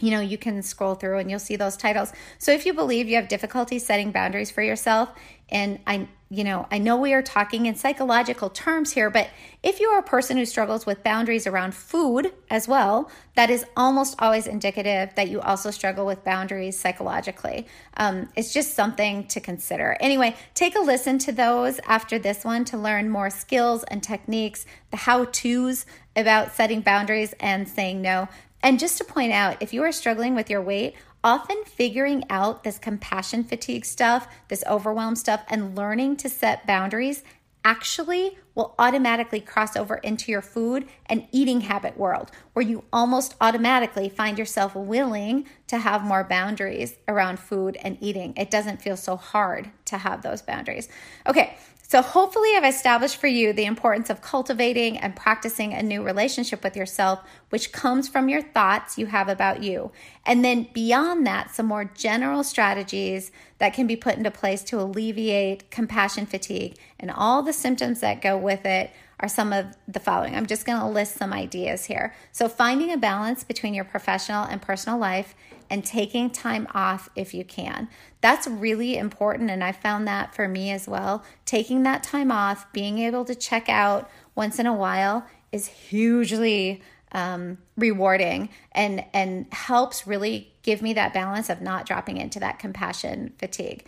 you 0.00 0.10
know, 0.10 0.20
you 0.20 0.38
can 0.38 0.62
scroll 0.62 0.94
through 0.94 1.18
and 1.18 1.30
you'll 1.30 1.40
see 1.40 1.56
those 1.56 1.76
titles. 1.76 2.12
So 2.38 2.52
if 2.52 2.64
you 2.64 2.72
believe 2.72 3.08
you 3.08 3.16
have 3.16 3.28
difficulty 3.28 3.78
setting 3.78 4.12
boundaries 4.12 4.50
for 4.50 4.62
yourself, 4.62 5.10
and 5.50 5.80
I, 5.84 6.06
you 6.30 6.44
know, 6.44 6.68
I 6.70 6.78
know 6.78 6.96
we 6.96 7.12
are 7.12 7.22
talking 7.22 7.66
in 7.66 7.74
psychological 7.74 8.50
terms 8.50 8.92
here, 8.92 9.10
but 9.10 9.28
if 9.64 9.80
you 9.80 9.88
are 9.88 9.98
a 9.98 10.02
person 10.02 10.36
who 10.36 10.46
struggles 10.46 10.86
with 10.86 11.02
boundaries 11.02 11.44
around 11.44 11.74
food 11.74 12.32
as 12.48 12.68
well, 12.68 13.10
that 13.34 13.50
is 13.50 13.64
almost 13.76 14.14
always 14.20 14.46
indicative 14.46 15.12
that 15.16 15.28
you 15.28 15.40
also 15.40 15.72
struggle 15.72 16.06
with 16.06 16.22
boundaries 16.22 16.78
psychologically. 16.78 17.66
Um, 17.96 18.28
it's 18.36 18.52
just 18.52 18.74
something 18.74 19.26
to 19.26 19.40
consider. 19.40 19.96
Anyway, 19.98 20.36
take 20.54 20.76
a 20.76 20.80
listen 20.80 21.18
to 21.18 21.32
those 21.32 21.80
after 21.80 22.16
this 22.16 22.44
one 22.44 22.64
to 22.66 22.78
learn 22.78 23.10
more 23.10 23.28
skills 23.28 23.82
and 23.84 24.02
techniques, 24.02 24.66
the 24.92 24.98
how 24.98 25.24
to's 25.24 25.84
about 26.14 26.52
setting 26.52 26.80
boundaries 26.80 27.34
and 27.40 27.68
saying 27.68 28.00
no. 28.02 28.28
And 28.62 28.78
just 28.78 28.98
to 28.98 29.04
point 29.04 29.32
out, 29.32 29.56
if 29.60 29.72
you 29.72 29.82
are 29.82 29.92
struggling 29.92 30.34
with 30.34 30.50
your 30.50 30.62
weight, 30.62 30.94
often 31.22 31.64
figuring 31.64 32.24
out 32.30 32.64
this 32.64 32.78
compassion 32.78 33.44
fatigue 33.44 33.84
stuff, 33.84 34.28
this 34.48 34.64
overwhelm 34.68 35.16
stuff, 35.16 35.44
and 35.48 35.76
learning 35.76 36.16
to 36.18 36.28
set 36.28 36.66
boundaries 36.66 37.22
actually 37.64 38.38
will 38.54 38.74
automatically 38.78 39.40
cross 39.40 39.76
over 39.76 39.96
into 39.96 40.32
your 40.32 40.40
food 40.40 40.88
and 41.06 41.26
eating 41.30 41.62
habit 41.62 41.96
world, 41.96 42.30
where 42.52 42.64
you 42.64 42.84
almost 42.92 43.34
automatically 43.40 44.08
find 44.08 44.38
yourself 44.38 44.74
willing 44.74 45.46
to 45.66 45.78
have 45.78 46.02
more 46.02 46.24
boundaries 46.24 46.96
around 47.06 47.38
food 47.38 47.76
and 47.82 47.98
eating. 48.00 48.32
It 48.36 48.50
doesn't 48.50 48.80
feel 48.80 48.96
so 48.96 49.16
hard 49.16 49.70
to 49.86 49.98
have 49.98 50.22
those 50.22 50.42
boundaries. 50.42 50.88
Okay, 51.26 51.56
so, 51.90 52.02
hopefully, 52.02 52.50
I've 52.54 52.62
established 52.62 53.16
for 53.16 53.26
you 53.26 53.52
the 53.52 53.64
importance 53.64 54.10
of 54.10 54.22
cultivating 54.22 54.96
and 54.96 55.16
practicing 55.16 55.74
a 55.74 55.82
new 55.82 56.04
relationship 56.04 56.62
with 56.62 56.76
yourself, 56.76 57.18
which 57.48 57.72
comes 57.72 58.06
from 58.06 58.28
your 58.28 58.42
thoughts 58.42 58.96
you 58.96 59.06
have 59.06 59.28
about 59.28 59.64
you. 59.64 59.90
And 60.24 60.44
then, 60.44 60.68
beyond 60.72 61.26
that, 61.26 61.50
some 61.50 61.66
more 61.66 61.86
general 61.86 62.44
strategies 62.44 63.32
that 63.58 63.74
can 63.74 63.88
be 63.88 63.96
put 63.96 64.16
into 64.16 64.30
place 64.30 64.62
to 64.66 64.80
alleviate 64.80 65.68
compassion 65.72 66.26
fatigue 66.26 66.76
and 67.00 67.10
all 67.10 67.42
the 67.42 67.52
symptoms 67.52 67.98
that 67.98 68.22
go 68.22 68.38
with 68.38 68.64
it 68.64 68.92
are 69.18 69.28
some 69.28 69.52
of 69.52 69.66
the 69.88 69.98
following. 69.98 70.36
I'm 70.36 70.46
just 70.46 70.66
going 70.66 70.78
to 70.78 70.86
list 70.86 71.16
some 71.16 71.32
ideas 71.32 71.86
here. 71.86 72.14
So, 72.30 72.48
finding 72.48 72.92
a 72.92 72.98
balance 72.98 73.42
between 73.42 73.74
your 73.74 73.84
professional 73.84 74.44
and 74.44 74.62
personal 74.62 74.96
life 74.96 75.34
and 75.70 75.84
taking 75.84 76.28
time 76.28 76.66
off 76.74 77.08
if 77.14 77.32
you 77.32 77.44
can. 77.44 77.88
That's 78.20 78.46
really 78.48 78.98
important. 78.98 79.50
And 79.50 79.62
I 79.62 79.72
found 79.72 80.06
that 80.08 80.34
for 80.34 80.48
me 80.48 80.72
as 80.72 80.88
well. 80.88 81.24
Taking 81.46 81.84
that 81.84 82.02
time 82.02 82.32
off, 82.32 82.70
being 82.72 82.98
able 82.98 83.24
to 83.24 83.34
check 83.34 83.68
out 83.68 84.10
once 84.34 84.58
in 84.58 84.66
a 84.66 84.74
while 84.74 85.24
is 85.52 85.68
hugely 85.68 86.82
um, 87.12 87.58
rewarding 87.76 88.50
and 88.72 89.04
and 89.12 89.46
helps 89.52 90.06
really 90.06 90.52
give 90.62 90.82
me 90.82 90.92
that 90.92 91.12
balance 91.12 91.50
of 91.50 91.60
not 91.60 91.86
dropping 91.86 92.18
into 92.18 92.40
that 92.40 92.58
compassion 92.58 93.32
fatigue. 93.38 93.86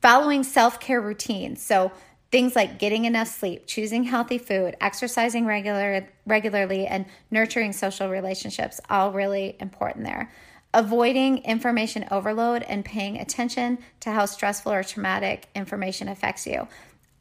Following 0.00 0.42
self 0.42 0.80
care 0.80 1.00
routines, 1.00 1.62
so 1.62 1.92
things 2.30 2.56
like 2.56 2.78
getting 2.78 3.04
enough 3.04 3.28
sleep, 3.28 3.66
choosing 3.66 4.04
healthy 4.04 4.38
food, 4.38 4.76
exercising 4.80 5.46
regular 5.46 6.08
regularly, 6.26 6.86
and 6.86 7.04
nurturing 7.30 7.72
social 7.72 8.08
relationships, 8.08 8.80
all 8.88 9.12
really 9.12 9.56
important 9.60 10.04
there 10.04 10.30
avoiding 10.74 11.38
information 11.38 12.06
overload 12.10 12.62
and 12.64 12.84
paying 12.84 13.18
attention 13.18 13.78
to 14.00 14.10
how 14.10 14.26
stressful 14.26 14.72
or 14.72 14.82
traumatic 14.82 15.48
information 15.54 16.08
affects 16.08 16.46
you. 16.46 16.68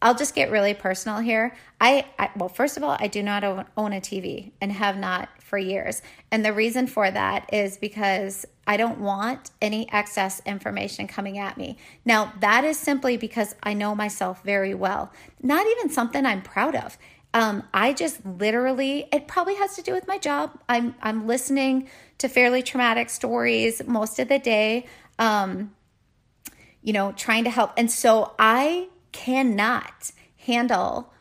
I'll 0.01 0.15
just 0.15 0.35
get 0.35 0.51
really 0.51 0.73
personal 0.73 1.19
here. 1.19 1.55
I, 1.79 2.05
I, 2.19 2.29
well, 2.35 2.49
first 2.49 2.75
of 2.75 2.83
all, 2.83 2.97
I 2.99 3.07
do 3.07 3.23
not 3.23 3.45
own 3.45 3.93
a 3.93 4.01
TV 4.01 4.51
and 4.59 4.69
have 4.69 4.97
not 4.97 5.29
for 5.41 5.57
years. 5.57 6.01
And 6.29 6.45
the 6.45 6.51
reason 6.51 6.87
for 6.87 7.09
that 7.09 7.49
is 7.53 7.77
because 7.77 8.45
I 8.67 8.75
don't 8.75 8.99
want 8.99 9.51
any 9.61 9.89
excess 9.93 10.41
information 10.45 11.07
coming 11.07 11.37
at 11.37 11.57
me. 11.57 11.77
Now, 12.03 12.33
that 12.41 12.65
is 12.65 12.77
simply 12.77 13.15
because 13.15 13.55
I 13.63 13.73
know 13.73 13.95
myself 13.95 14.43
very 14.43 14.73
well. 14.73 15.13
Not 15.41 15.65
even 15.67 15.89
something 15.89 16.25
I'm 16.25 16.41
proud 16.41 16.75
of. 16.75 16.97
Um, 17.33 17.63
I 17.73 17.93
just 17.93 18.23
literally, 18.25 19.07
it 19.11 19.27
probably 19.27 19.55
has 19.55 19.75
to 19.75 19.81
do 19.81 19.93
with 19.93 20.07
my 20.07 20.17
job. 20.17 20.59
I'm 20.69 20.95
I'm 21.01 21.25
listening 21.25 21.89
to 22.19 22.29
fairly 22.29 22.61
traumatic 22.61 23.09
stories 23.09 23.81
most 23.87 24.19
of 24.19 24.27
the 24.27 24.39
day. 24.39 24.85
Um, 25.17 25.73
you 26.81 26.93
know, 26.93 27.13
trying 27.13 27.45
to 27.45 27.49
help, 27.49 27.71
and 27.77 27.89
so 27.89 28.33
I 28.37 28.89
cannot 29.11 30.11
handle 30.37 31.13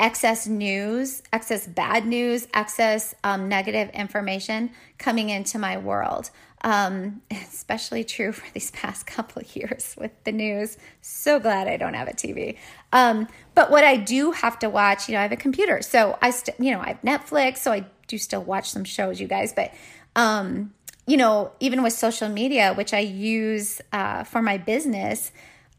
excess 0.00 0.46
news, 0.46 1.22
excess 1.32 1.66
bad 1.66 2.06
news, 2.06 2.48
excess 2.54 3.14
um, 3.22 3.48
negative 3.48 3.90
information 3.90 4.70
coming 4.98 5.28
into 5.28 5.58
my 5.58 5.76
world. 5.76 6.30
Um, 6.62 7.22
especially 7.30 8.04
true 8.04 8.32
for 8.32 8.50
these 8.52 8.70
past 8.72 9.06
couple 9.06 9.42
years 9.54 9.94
with 9.98 10.12
the 10.24 10.32
news. 10.32 10.76
So 11.00 11.40
glad 11.40 11.68
I 11.68 11.78
don't 11.78 11.94
have 11.94 12.08
a 12.08 12.12
TV. 12.12 12.58
Um, 12.92 13.28
but 13.54 13.70
what 13.70 13.84
I 13.84 13.96
do 13.96 14.32
have 14.32 14.58
to 14.58 14.68
watch, 14.68 15.08
you 15.08 15.14
know, 15.14 15.20
I 15.20 15.22
have 15.22 15.32
a 15.32 15.36
computer, 15.36 15.80
so 15.80 16.18
I, 16.20 16.30
st- 16.30 16.60
you 16.60 16.72
know, 16.72 16.80
I 16.80 16.88
have 16.88 17.02
Netflix, 17.02 17.58
so 17.58 17.72
I 17.72 17.86
do 18.08 18.18
still 18.18 18.42
watch 18.42 18.70
some 18.70 18.84
shows, 18.84 19.20
you 19.20 19.26
guys. 19.26 19.52
But, 19.54 19.72
um, 20.16 20.74
you 21.06 21.16
know, 21.16 21.52
even 21.60 21.82
with 21.82 21.92
social 21.92 22.28
media, 22.28 22.74
which 22.74 22.92
I 22.92 23.00
use 23.00 23.80
uh, 23.92 24.24
for 24.24 24.42
my 24.42 24.58
business, 24.58 25.32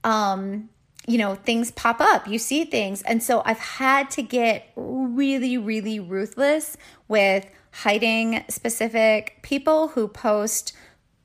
um, 0.03 0.69
you 1.07 1.17
know, 1.17 1.35
things 1.35 1.71
pop 1.71 1.99
up, 1.99 2.27
you 2.27 2.37
see 2.37 2.63
things. 2.65 3.01
And 3.03 3.21
so 3.23 3.41
I've 3.45 3.59
had 3.59 4.09
to 4.11 4.21
get 4.21 4.71
really, 4.75 5.57
really 5.57 5.99
ruthless 5.99 6.77
with 7.07 7.45
hiding 7.71 8.43
specific 8.49 9.39
people 9.41 9.89
who 9.89 10.07
post 10.07 10.73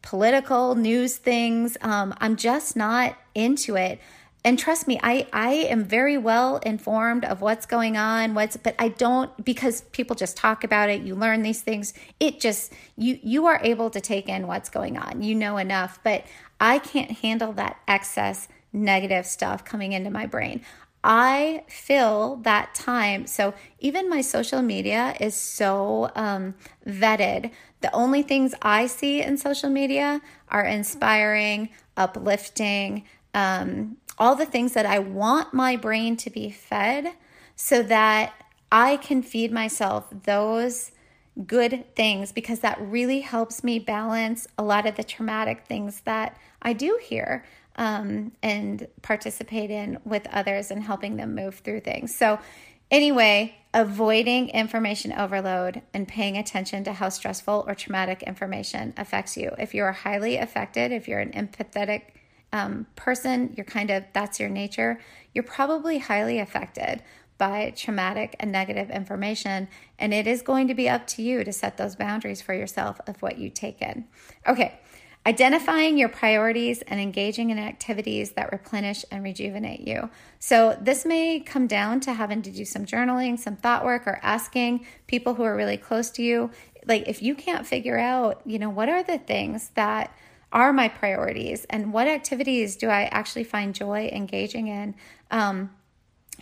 political 0.03 0.75
news 0.75 1.17
things. 1.17 1.77
Um, 1.81 2.15
I'm 2.19 2.37
just 2.37 2.77
not 2.77 3.17
into 3.35 3.77
it. 3.77 4.01
And 4.45 4.57
trust 4.57 4.87
me, 4.87 5.01
I, 5.03 5.27
I 5.33 5.55
am 5.55 5.83
very 5.83 6.17
well 6.17 6.59
informed 6.59 7.25
of 7.25 7.41
what's 7.41 7.67
going 7.67 7.97
on, 7.97 8.35
what's 8.35 8.57
but 8.57 8.77
I 8.79 8.91
don't 8.91 9.45
because 9.45 9.81
people 9.91 10.15
just 10.15 10.37
talk 10.37 10.63
about 10.63 10.89
it, 10.89 11.03
you 11.03 11.17
learn 11.17 11.43
these 11.43 11.63
things. 11.63 11.93
It 12.21 12.39
just 12.39 12.73
you 12.97 13.19
you 13.25 13.47
are 13.47 13.59
able 13.65 13.91
to 13.91 14.01
take 14.01 14.29
in 14.29 14.47
what's 14.47 14.69
going 14.69 14.99
on. 14.99 15.23
You 15.23 15.35
know 15.35 15.57
enough, 15.57 15.99
but 16.05 16.25
I 16.61 16.79
can't 16.79 17.11
handle 17.11 17.53
that 17.55 17.79
excess 17.89 18.47
negative 18.73 19.27
stuff 19.27 19.65
coming 19.65 19.93
into 19.93 20.11
my 20.11 20.27
brain. 20.27 20.61
I 21.09 21.63
fill 21.69 22.41
that 22.43 22.75
time. 22.75 23.29
So 23.29 23.55
even 23.79 24.11
my 24.11 24.23
social 24.23 24.61
media 24.61 25.15
is 25.21 25.37
so 25.37 26.11
um, 26.17 26.57
vetted. 26.85 27.53
The 27.81 27.95
only 27.95 28.23
things 28.23 28.57
I 28.61 28.89
see 28.89 29.23
in 29.23 29.39
social 29.39 29.71
media 29.71 30.21
are 30.49 30.65
inspiring, 30.65 31.69
uplifting, 31.97 33.05
um, 33.35 33.99
all 34.19 34.35
the 34.35 34.47
things 34.47 34.73
that 34.73 34.85
I 34.85 34.99
want 34.99 35.55
my 35.55 35.77
brain 35.77 36.17
to 36.17 36.31
be 36.31 36.51
fed 36.51 37.13
so 37.55 37.85
that 37.85 38.33
I 38.73 38.97
can 38.97 39.23
feed 39.23 39.53
myself 39.53 40.07
those 40.11 40.91
good 41.47 41.85
things 41.95 42.33
because 42.33 42.61
that 42.61 42.81
really 42.81 43.21
helps 43.21 43.63
me 43.63 43.79
balance 43.79 44.49
a 44.59 44.65
lot 44.65 44.87
of 44.87 44.97
the 44.97 45.05
traumatic 45.05 45.67
things 45.67 46.01
that 46.01 46.37
I 46.63 46.73
do 46.73 46.99
here 47.01 47.45
um, 47.77 48.33
and 48.43 48.87
participate 49.03 49.71
in 49.71 49.99
with 50.05 50.27
others 50.33 50.71
and 50.71 50.83
helping 50.83 51.17
them 51.17 51.35
move 51.35 51.57
through 51.57 51.81
things. 51.81 52.15
So, 52.15 52.39
anyway, 52.91 53.57
avoiding 53.75 54.49
information 54.49 55.13
overload 55.13 55.83
and 55.93 56.09
paying 56.09 56.37
attention 56.37 56.85
to 56.85 56.95
how 56.95 57.11
stressful 57.11 57.65
or 57.67 57.75
traumatic 57.75 58.23
information 58.23 58.95
affects 58.97 59.37
you. 59.37 59.51
If 59.59 59.75
you're 59.75 59.93
highly 59.93 60.37
affected, 60.37 60.93
if 60.93 61.07
you're 61.07 61.21
an 61.21 61.33
empathetic 61.33 62.03
um, 62.53 62.87
person, 62.97 63.53
you're 63.57 63.67
kind 63.67 63.91
of 63.91 64.05
that's 64.13 64.41
your 64.41 64.49
nature, 64.49 64.99
you're 65.35 65.45
probably 65.45 65.99
highly 65.99 66.39
affected 66.39 67.03
by 67.39 67.73
traumatic 67.77 68.35
and 68.41 68.51
negative 68.51 68.91
information. 68.91 69.69
And 69.99 70.15
it 70.15 70.27
is 70.27 70.43
going 70.43 70.69
to 70.69 70.75
be 70.75 70.89
up 70.89 71.07
to 71.09 71.23
you 71.23 71.45
to 71.45 71.53
set 71.53 71.77
those 71.77 71.97
boundaries 71.97 72.41
for 72.41 72.55
yourself 72.55 72.99
of 73.07 73.21
what 73.21 73.39
you 73.39 73.51
take 73.51 73.83
in. 73.83 74.07
Okay, 74.47 74.79
identifying 75.27 75.99
your 75.99 76.09
priorities 76.09 76.83
and 76.83 77.01
engaging 77.01 77.51
in 77.51 77.59
activities 77.59 78.31
that 78.33 78.53
replenish 78.53 79.05
and 79.11 79.25
rejuvenate 79.25 79.81
you. 79.81 80.09
So, 80.39 80.79
this 80.81 81.05
may 81.05 81.41
come 81.41 81.67
down 81.67 81.99
to 82.01 82.15
having 82.15 82.43
to 82.43 82.51
do 82.53 82.65
some 82.65 82.87
journaling, 82.87 83.37
some 83.37 83.57
thought 83.57 83.85
work, 83.85 84.07
or 84.07 84.21
asking 84.23 84.87
people 85.09 85.35
who 85.35 85.43
are 85.43 85.57
really 85.57 85.77
close 85.77 86.11
to 86.11 86.23
you. 86.23 86.51
Like, 86.87 87.09
if 87.09 87.23
you 87.23 87.35
can't 87.35 87.67
figure 87.67 87.99
out, 87.99 88.41
you 88.47 88.61
know, 88.61 88.71
what 88.71 88.89
are 88.89 89.03
the 89.03 89.19
things 89.19 89.71
that 89.75 90.17
are 90.53 90.73
my 90.73 90.89
priorities 90.89 91.65
and 91.69 91.93
what 91.93 92.07
activities 92.07 92.77
do 92.77 92.89
I 92.89 93.05
actually 93.05 93.45
find 93.45 93.75
joy 93.75 94.09
engaging 94.13 94.69
in, 94.69 94.95
um, 95.33 95.71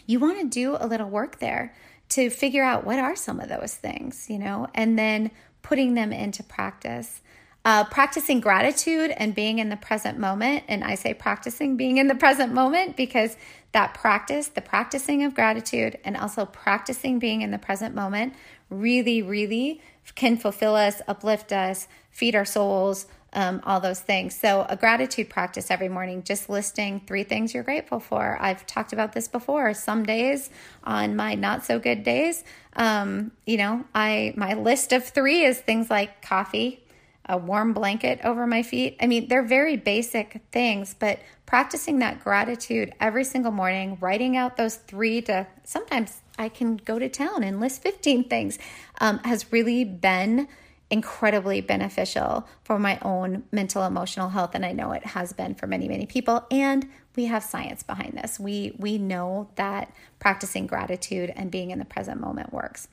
you 0.07 0.20
want 0.20 0.40
to 0.40 0.47
do 0.47 0.77
a 0.79 0.87
little 0.87 1.09
work 1.09 1.38
there 1.38 1.75
to 2.11 2.29
figure 2.29 2.62
out 2.62 2.85
what 2.85 2.99
are 2.99 3.16
some 3.16 3.40
of 3.40 3.49
those 3.49 3.75
things, 3.75 4.29
you 4.29 4.38
know, 4.38 4.68
and 4.75 4.99
then 4.99 5.31
putting 5.62 5.94
them 5.94 6.12
into 6.12 6.42
practice. 6.42 7.23
Uh, 7.64 7.83
practicing 7.85 8.40
gratitude 8.40 9.11
and 9.16 9.35
being 9.35 9.59
in 9.59 9.70
the 9.70 9.77
present 9.77 10.18
moment. 10.18 10.62
And 10.68 10.85
I 10.85 10.96
say 10.96 11.14
practicing 11.14 11.77
being 11.79 11.96
in 11.96 12.09
the 12.09 12.14
present 12.14 12.53
moment 12.53 12.94
because 12.94 13.37
that 13.72 13.94
practice, 13.94 14.48
the 14.48 14.61
practicing 14.61 15.24
of 15.24 15.35
gratitude, 15.35 15.98
and 16.05 16.16
also 16.16 16.44
practicing 16.44 17.18
being 17.18 17.42
in 17.42 17.50
the 17.50 17.59
present 17.59 17.94
moment 17.94 18.35
really, 18.70 19.22
really 19.22 19.81
can 20.14 20.37
fulfill 20.37 20.77
us, 20.77 21.00
uplift 21.09 21.53
us, 21.53 21.88
feed 22.11 22.35
our 22.35 22.44
souls, 22.44 23.07
um, 23.35 23.61
all 23.64 23.81
those 23.81 24.00
things. 24.00 24.38
So, 24.38 24.64
a 24.68 24.77
gratitude 24.77 25.29
practice 25.29 25.70
every 25.70 25.88
morning, 25.88 26.22
just 26.22 26.48
listing 26.48 27.00
three 27.07 27.24
things 27.24 27.53
you're 27.53 27.64
grateful 27.64 27.98
for. 27.98 28.38
I've 28.40 28.64
talked 28.66 28.92
about 28.92 29.12
this 29.12 29.27
before. 29.27 29.74
Some 29.74 30.05
days 30.05 30.50
on 30.85 31.16
my 31.16 31.35
not 31.35 31.64
so 31.64 31.79
good 31.79 32.05
days, 32.05 32.44
um, 32.77 33.33
you 33.46 33.57
know, 33.57 33.85
I 33.94 34.35
my 34.37 34.55
list 34.55 34.92
of 34.92 35.05
three 35.05 35.44
is 35.44 35.59
things 35.59 35.90
like 35.90 36.22
coffee, 36.22 36.84
a 37.26 37.37
warm 37.37 37.72
blanket 37.72 38.20
over 38.24 38.46
my 38.46 38.62
feet. 38.62 38.96
I 39.00 39.06
mean, 39.06 39.28
they're 39.28 39.42
very 39.42 39.76
basic 39.76 40.42
things, 40.52 40.94
but 40.98 41.20
practicing 41.46 41.98
that 42.00 42.22
gratitude 42.22 42.92
every 43.00 43.24
single 43.24 43.52
morning, 43.52 43.98
writing 44.00 44.37
out 44.37 44.56
those 44.56 44.76
three 44.76 45.22
to 45.22 45.46
sometimes 45.64 46.20
I 46.38 46.48
can 46.48 46.76
go 46.76 46.98
to 46.98 47.08
town 47.08 47.44
and 47.44 47.60
list 47.60 47.82
15 47.82 48.28
things, 48.28 48.58
um, 49.00 49.18
has 49.20 49.52
really 49.52 49.84
been 49.84 50.48
incredibly 50.90 51.60
beneficial 51.60 52.46
for 52.62 52.78
my 52.78 52.98
own 53.02 53.44
mental 53.50 53.84
emotional 53.84 54.28
health 54.28 54.54
and 54.54 54.64
I 54.66 54.72
know 54.72 54.92
it 54.92 55.04
has 55.04 55.32
been 55.32 55.54
for 55.54 55.66
many 55.66 55.88
many 55.88 56.06
people 56.06 56.46
and 56.50 56.87
we 57.16 57.24
have 57.24 57.42
science 57.42 57.82
behind 57.82 58.18
this. 58.18 58.38
We 58.38 58.74
we 58.78 58.98
know 58.98 59.48
that 59.54 59.92
practicing 60.18 60.66
gratitude 60.66 61.32
and 61.34 61.50
being 61.50 61.70
in 61.70 61.78
the 61.78 61.84
present 61.84 62.20
moment 62.20 62.52
works. 62.52 62.88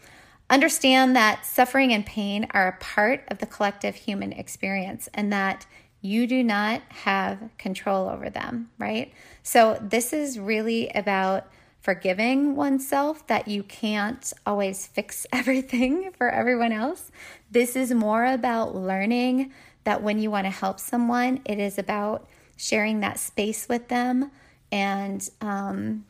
Understand 0.52 1.16
that 1.16 1.46
suffering 1.46 1.94
and 1.94 2.06
pain 2.06 2.46
are 2.52 2.68
a 2.68 2.78
part 2.84 3.24
of 3.30 3.38
the 3.38 3.46
collective 3.46 3.96
human 3.96 4.34
experience 4.34 5.08
and 5.14 5.32
that 5.32 5.66
you 6.02 6.28
do 6.28 6.44
not 6.44 6.82
have 6.90 7.40
control 7.58 8.10
over 8.10 8.30
them, 8.30 8.70
right? 8.78 9.14
So 9.44 9.80
this 9.82 10.12
is 10.12 10.38
really 10.38 10.90
about 10.90 11.48
forgiving 11.80 12.58
oneself 12.58 13.26
that 13.28 13.48
you 13.48 13.64
can't 13.64 14.34
always 14.46 14.86
fix 14.88 15.26
everything 15.34 16.12
for 16.18 16.30
everyone 16.30 16.74
else. 16.74 17.14
This 17.50 17.78
is 17.78 17.94
more 17.94 18.26
about 18.26 18.76
learning 18.76 19.54
that 19.86 20.04
when 20.04 20.20
you 20.20 20.30
want 20.30 20.48
to 20.48 20.52
help 20.52 20.82
someone, 20.82 21.40
it 21.46 21.60
is 21.60 21.80
about 21.80 22.28
sharing 22.58 23.00
that 23.00 23.20
space 23.20 23.70
with 23.70 23.88
them 23.88 24.32
and 24.70 25.30
um, 25.40 26.04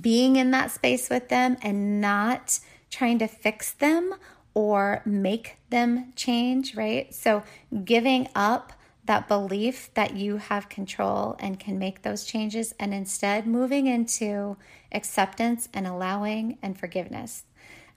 being 0.00 0.34
in 0.34 0.50
that 0.50 0.72
space 0.72 1.08
with 1.08 1.28
them 1.28 1.56
and 1.62 2.00
not 2.00 2.58
trying 2.92 3.18
to 3.18 3.26
fix 3.26 3.72
them 3.72 4.14
or 4.54 5.02
make 5.04 5.56
them 5.70 6.12
change, 6.14 6.76
right? 6.76 7.12
So 7.12 7.42
giving 7.84 8.28
up 8.36 8.72
that 9.04 9.26
belief 9.26 9.92
that 9.94 10.14
you 10.14 10.36
have 10.36 10.68
control 10.68 11.34
and 11.40 11.58
can 11.58 11.78
make 11.78 12.02
those 12.02 12.24
changes, 12.24 12.72
and 12.78 12.94
instead 12.94 13.46
moving 13.46 13.88
into 13.88 14.56
acceptance 14.92 15.68
and 15.74 15.86
allowing 15.86 16.56
and 16.62 16.78
forgiveness. 16.78 17.42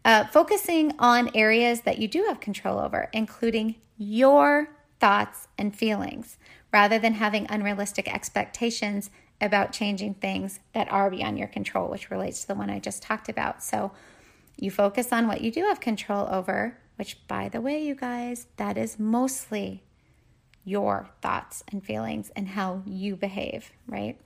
Uh, 0.03 0.25
focusing 0.25 0.93
on 0.97 1.29
areas 1.36 1.81
that 1.81 1.99
you 1.99 2.08
do 2.08 2.23
have 2.27 2.39
control 2.39 2.79
over, 2.79 3.10
including 3.13 3.75
your 3.97 4.69
thoughts 4.99 5.47
and 5.58 5.75
feelings, 5.75 6.38
rather 6.73 6.97
than 6.97 7.13
having 7.13 7.45
unrealistic 7.49 8.12
expectations 8.12 9.12
about 9.39 9.71
changing 9.71 10.13
things 10.15 10.60
that 10.73 10.91
are 10.91 11.12
beyond 11.12 11.38
your 11.38 11.47
control, 11.47 11.89
which 11.89 12.10
relates 12.10 12.41
to 12.41 12.47
the 12.47 12.55
one 12.55 12.69
I 12.69 12.79
just 12.79 13.03
talked 13.03 13.29
about. 13.29 13.62
So 13.63 13.91
you 14.58 14.72
focus 14.72 15.12
on 15.12 15.28
what 15.28 15.41
you 15.41 15.52
do 15.52 15.63
have 15.65 15.80
control 15.80 16.28
over, 16.32 16.78
which, 16.98 17.28
by 17.28 17.50
the 17.50 17.62
way, 17.62 17.84
you 17.84 17.96
guys, 17.96 18.48
that 18.58 18.78
is 18.78 19.00
mostly 19.00 19.84
your 20.63 21.10
thoughts 21.22 21.63
and 21.72 21.84
feelings 21.84 22.32
and 22.36 22.50
how 22.50 22.82
you 22.86 23.15
behave, 23.15 23.72
right? 23.88 24.20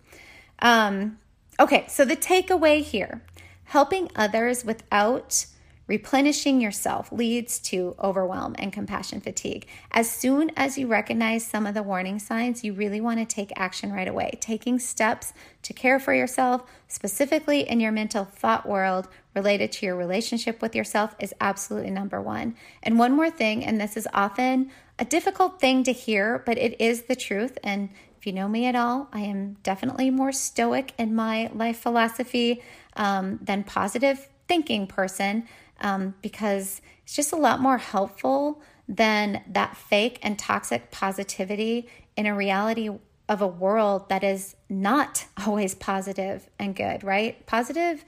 Um, 0.60 1.20
okay, 1.60 1.86
so 1.88 2.06
the 2.06 2.16
takeaway 2.16 2.82
here 2.82 3.22
helping 3.66 4.10
others 4.16 4.66
without 4.66 5.46
replenishing 5.90 6.62
yourself 6.62 7.12
leads 7.12 7.58
to 7.58 7.96
overwhelm 8.00 8.56
and 8.60 8.72
compassion 8.72 9.20
fatigue. 9.20 9.66
As 9.92 10.10
soon 10.10 10.52
as 10.56 10.78
you 10.78 10.86
recognize 10.86 11.44
some 11.44 11.66
of 11.66 11.74
the 11.74 11.82
warning 11.82 12.20
signs, 12.20 12.64
you 12.64 12.74
really 12.74 13.02
want 13.02 13.18
to 13.20 13.26
take 13.26 13.52
action 13.56 13.92
right 13.92 14.08
away. 14.08 14.38
Taking 14.40 14.78
steps 14.78 15.34
to 15.64 15.74
care 15.74 16.00
for 16.00 16.14
yourself, 16.14 16.62
specifically 16.88 17.68
in 17.68 17.80
your 17.80 17.92
mental 17.92 18.24
thought 18.24 18.70
world 18.70 19.08
related 19.36 19.72
to 19.72 19.88
your 19.88 19.96
relationship 19.96 20.62
with 20.62 20.76
yourself, 20.76 21.16
is 21.20 21.34
absolutely 21.42 21.90
number 21.90 22.22
one. 22.22 22.56
And 22.84 23.00
one 23.00 23.14
more 23.14 23.32
thing, 23.32 23.66
and 23.66 23.82
this 23.82 23.98
is 23.98 24.08
often 24.14 24.70
a 25.00 25.06
difficult 25.06 25.60
thing 25.60 25.84
to 25.86 25.92
hear, 25.92 26.44
but 26.46 26.60
it 26.60 26.80
is 26.80 27.04
the 27.04 27.16
truth. 27.16 27.58
And 27.64 27.90
if 28.20 28.28
you 28.28 28.34
know 28.34 28.48
me 28.48 28.68
at 28.68 28.76
all, 28.76 29.08
I 29.12 29.22
am 29.22 29.54
definitely 29.64 30.12
more 30.12 30.34
stoic 30.34 30.94
in 31.00 31.16
my 31.16 31.50
life 31.52 31.80
philosophy 31.80 32.62
um, 32.96 33.40
than 33.42 33.64
positive 33.64 34.28
thinking 34.48 34.86
person 34.86 35.48
um, 35.82 36.16
because 36.22 36.82
it's 37.04 37.16
just 37.16 37.32
a 37.32 37.38
lot 37.38 37.60
more 37.60 37.78
helpful 37.78 38.62
than 38.88 39.44
that 39.48 39.78
fake 39.78 40.20
and 40.24 40.38
toxic 40.38 40.92
positivity 40.92 41.88
in 42.16 42.26
a 42.26 42.36
reality 42.36 42.90
of 43.30 43.42
a 43.42 43.48
world 43.48 44.10
that 44.10 44.24
is 44.24 44.56
not 44.68 45.26
always 45.46 45.76
positive 45.76 46.50
and 46.58 46.76
good, 46.76 47.04
right? 47.04 47.46
Positive 47.46 48.04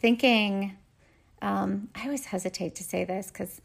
thinking. 0.00 0.76
Um, 1.42 1.88
I 1.94 2.04
always 2.04 2.26
hesitate 2.26 2.74
to 2.76 2.82
say 2.82 3.04
this 3.04 3.28
because 3.28 3.60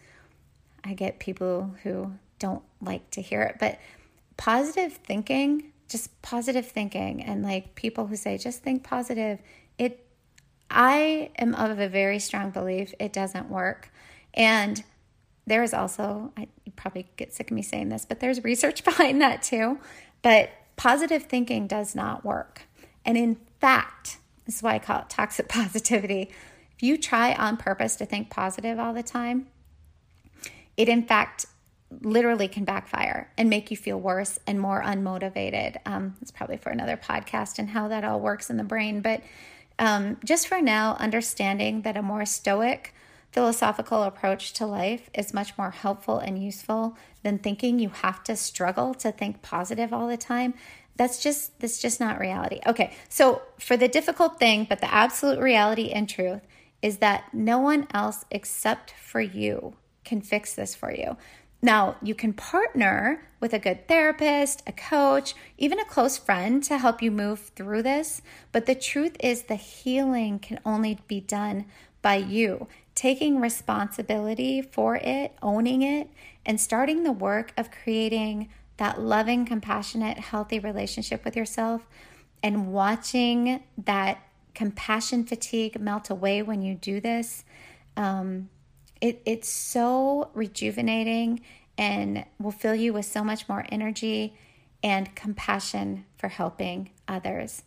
I 0.84 0.94
get 0.94 1.20
people 1.20 1.74
who 1.84 2.14
don't 2.40 2.64
like 2.82 3.10
to 3.12 3.22
hear 3.22 3.42
it, 3.44 3.58
but 3.60 3.80
positive 4.38 4.94
thinking, 4.94 5.72
just 5.88 6.22
positive 6.22 6.66
thinking, 6.66 7.24
and 7.24 7.44
like 7.44 7.76
people 7.76 8.08
who 8.08 8.16
say, 8.16 8.38
just 8.38 8.64
think 8.64 8.84
positive, 8.84 9.40
it, 9.40 9.44
I 10.70 11.32
am 11.38 11.56
of 11.56 11.80
a 11.80 11.90
very 11.90 12.20
strong 12.20 12.52
belief 12.52 12.94
it 13.00 13.14
doesn't 13.14 13.50
work. 13.50 13.92
And 14.34 14.84
there 15.48 15.64
is 15.64 15.74
also, 15.74 16.32
I 16.38 16.48
you 16.64 16.72
probably 16.76 17.08
get 17.18 17.34
sick 17.34 17.50
of 17.50 17.56
me 17.56 17.62
saying 17.62 17.90
this, 17.90 18.06
but 18.06 18.20
there's 18.20 18.44
research 18.44 18.84
behind 18.86 19.22
that 19.22 19.42
too. 19.42 19.80
But 20.22 20.52
positive 20.76 21.24
thinking 21.24 21.68
does 21.68 21.96
not 21.96 22.24
work. 22.24 22.64
And 23.06 23.18
in 23.18 23.38
fact, 23.60 24.18
this 24.46 24.58
is 24.58 24.64
why 24.64 24.76
I 24.76 24.80
call 24.80 25.02
it 25.02 25.10
toxic 25.10 25.48
positivity. 25.50 26.32
If 26.76 26.84
you 26.84 26.98
try 26.98 27.34
on 27.34 27.58
purpose 27.58 27.96
to 27.98 28.06
think 28.06 28.30
positive 28.30 28.80
all 28.80 28.94
the 28.94 29.04
time, 29.04 29.48
it 30.78 30.88
in 30.88 31.04
fact 31.04 31.46
literally 32.02 32.48
can 32.48 32.64
backfire 32.66 33.32
and 33.38 33.50
make 33.50 33.72
you 33.72 33.78
feel 33.78 34.00
worse 34.00 34.40
and 34.46 34.62
more 34.62 34.82
unmotivated. 34.82 35.78
Um, 35.86 36.16
it's 36.22 36.32
probably 36.32 36.58
for 36.58 36.70
another 36.70 36.98
podcast 36.98 37.58
and 37.58 37.70
how 37.70 37.88
that 37.88 38.04
all 38.04 38.20
works 38.20 38.50
in 38.50 38.58
the 38.58 38.64
brain. 38.64 39.02
But 39.02 39.22
um, 39.80 40.18
just 40.24 40.48
for 40.48 40.62
now, 40.62 40.96
understanding 41.00 41.82
that 41.82 41.98
a 41.98 42.02
more 42.02 42.26
stoic, 42.26 42.94
philosophical 43.32 44.04
approach 44.04 44.54
to 44.54 44.66
life 44.66 45.10
is 45.14 45.34
much 45.34 45.58
more 45.58 45.72
helpful 45.72 46.20
and 46.20 46.44
useful 46.44 46.98
than 47.24 47.40
thinking 47.40 47.80
you 47.80 47.90
have 47.90 48.24
to 48.26 48.36
struggle 48.36 48.94
to 48.96 49.12
think 49.12 49.42
positive 49.42 49.94
all 49.94 50.08
the 50.08 50.18
time. 50.18 50.54
That's 50.98 51.24
just 51.24 51.58
that's 51.60 51.82
just 51.82 52.00
not 52.00 52.20
reality. 52.20 52.60
Okay, 52.68 52.94
so 53.08 53.42
for 53.58 53.78
the 53.78 53.88
difficult 53.88 54.38
thing, 54.38 54.68
but 54.70 54.82
the 54.82 54.94
absolute 54.94 55.40
reality 55.40 55.92
and 55.92 56.10
truth 56.10 56.42
is 56.82 56.98
that 56.98 57.34
no 57.34 57.60
one 57.60 57.88
else 57.94 58.26
except 58.32 58.92
for 58.92 59.22
you 59.22 59.76
can 60.04 60.22
fix 60.22 60.56
this 60.56 60.76
for 60.76 60.92
you. 60.92 61.16
Now, 61.62 61.98
you 62.02 62.16
can 62.16 62.34
partner 62.34 63.28
with 63.40 63.54
a 63.54 63.60
good 63.60 63.88
therapist, 63.88 64.64
a 64.66 64.72
coach, 64.72 65.36
even 65.58 65.80
a 65.80 65.86
close 65.86 66.18
friend 66.18 66.64
to 66.64 66.78
help 66.78 67.02
you 67.02 67.12
move 67.12 67.52
through 67.56 67.84
this. 67.84 68.22
But 68.52 68.66
the 68.66 68.76
truth 68.76 69.18
is, 69.20 69.44
the 69.44 69.56
healing 69.56 70.40
can 70.40 70.60
only 70.66 71.00
be 71.08 71.20
done 71.20 71.66
by 72.02 72.16
you 72.16 72.68
taking 72.96 73.40
responsibility 73.40 74.62
for 74.62 74.98
it, 74.98 75.34
owning 75.42 75.82
it, 75.82 76.10
and 76.46 76.60
starting 76.60 77.04
the 77.04 77.12
work 77.14 77.54
of 77.56 77.72
creating 77.72 78.50
that 78.76 79.00
loving, 79.00 79.46
compassionate, 79.46 80.18
healthy 80.18 80.60
relationship 80.60 81.24
with 81.24 81.36
yourself 81.36 81.88
and 82.44 82.74
watching 82.74 83.64
that 83.78 84.22
compassion 84.54 85.24
fatigue 85.24 85.80
melt 85.80 86.10
away 86.10 86.42
when 86.42 86.62
you 86.62 86.76
do 86.76 87.00
this. 87.00 87.46
Um, 87.96 88.50
it, 89.02 89.22
it's 89.26 89.50
so 89.50 90.30
rejuvenating 90.34 91.42
and 91.78 92.26
will 92.40 92.52
fill 92.52 92.76
you 92.76 92.94
with 92.94 93.06
so 93.06 93.24
much 93.24 93.48
more 93.48 93.66
energy 93.72 94.36
and 94.84 95.16
compassion 95.16 96.06
for 96.18 96.28
helping 96.28 96.90
others. 97.08 97.64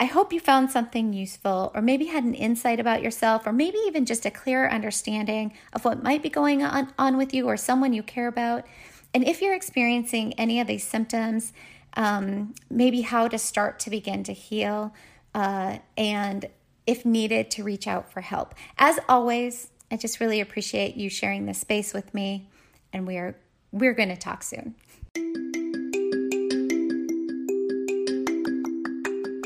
I 0.00 0.04
hope 0.04 0.32
you 0.32 0.38
found 0.38 0.70
something 0.70 1.12
useful, 1.12 1.72
or 1.74 1.82
maybe 1.82 2.04
had 2.04 2.22
an 2.22 2.34
insight 2.34 2.78
about 2.78 3.02
yourself, 3.02 3.46
or 3.46 3.52
maybe 3.52 3.78
even 3.86 4.06
just 4.06 4.24
a 4.24 4.30
clearer 4.30 4.70
understanding 4.70 5.52
of 5.72 5.84
what 5.84 6.04
might 6.04 6.22
be 6.22 6.28
going 6.28 6.62
on, 6.62 6.92
on 6.96 7.16
with 7.16 7.34
you 7.34 7.46
or 7.46 7.56
someone 7.56 7.92
you 7.92 8.04
care 8.04 8.28
about. 8.28 8.64
And 9.12 9.26
if 9.26 9.42
you're 9.42 9.54
experiencing 9.54 10.34
any 10.34 10.60
of 10.60 10.68
these 10.68 10.86
symptoms, 10.86 11.52
um, 11.94 12.54
maybe 12.70 13.00
how 13.00 13.26
to 13.26 13.38
start 13.38 13.80
to 13.80 13.90
begin 13.90 14.22
to 14.24 14.32
heal, 14.32 14.94
uh, 15.34 15.78
and 15.96 16.48
if 16.86 17.04
needed, 17.04 17.50
to 17.52 17.64
reach 17.64 17.88
out 17.88 18.12
for 18.12 18.20
help. 18.20 18.54
As 18.78 19.00
always, 19.08 19.70
I 19.90 19.96
just 19.96 20.20
really 20.20 20.40
appreciate 20.40 20.96
you 20.96 21.08
sharing 21.08 21.46
this 21.46 21.58
space 21.58 21.94
with 21.94 22.12
me, 22.12 22.48
and 22.92 23.06
we 23.06 23.16
are 23.16 23.34
We're 23.72 23.94
going 23.94 24.10
to 24.10 24.16
talk 24.16 24.42
soon. 24.42 24.74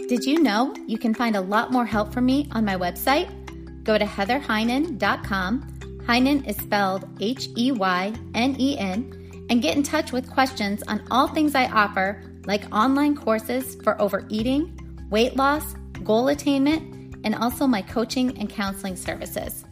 Did 0.09 0.24
you 0.24 0.43
know 0.43 0.74
you 0.86 0.99
can 0.99 1.14
find 1.14 1.36
a 1.36 1.40
lot 1.40 1.72
more 1.72 1.86
help 1.86 2.12
from 2.12 2.26
me 2.26 2.49
on 2.53 2.64
my 2.64 2.76
website? 2.76 3.30
Go 3.84 3.97
to 3.99 4.05
heatherheynen.com. 4.05 5.68
Heynen 6.07 6.47
is 6.49 6.57
spelled 6.57 7.09
H 7.20 7.49
E 7.57 7.72
Y 7.72 8.12
N 8.34 8.57
E 8.59 8.78
N, 8.78 9.47
and 9.49 9.62
get 9.62 9.76
in 9.76 9.82
touch 9.82 10.12
with 10.12 10.30
questions 10.30 10.82
on 10.88 11.03
all 11.11 11.28
things 11.28 11.55
I 11.55 11.66
offer, 11.66 12.22
like 12.47 12.64
online 12.74 13.16
courses 13.16 13.76
for 13.82 14.01
overeating, 14.01 14.76
weight 15.11 15.36
loss, 15.36 15.74
goal 16.05 16.28
attainment, 16.28 17.16
and 17.24 17.34
also 17.36 17.66
my 17.66 17.82
coaching 17.82 18.36
and 18.38 18.51
counseling 18.51 18.97
services. 18.97 19.64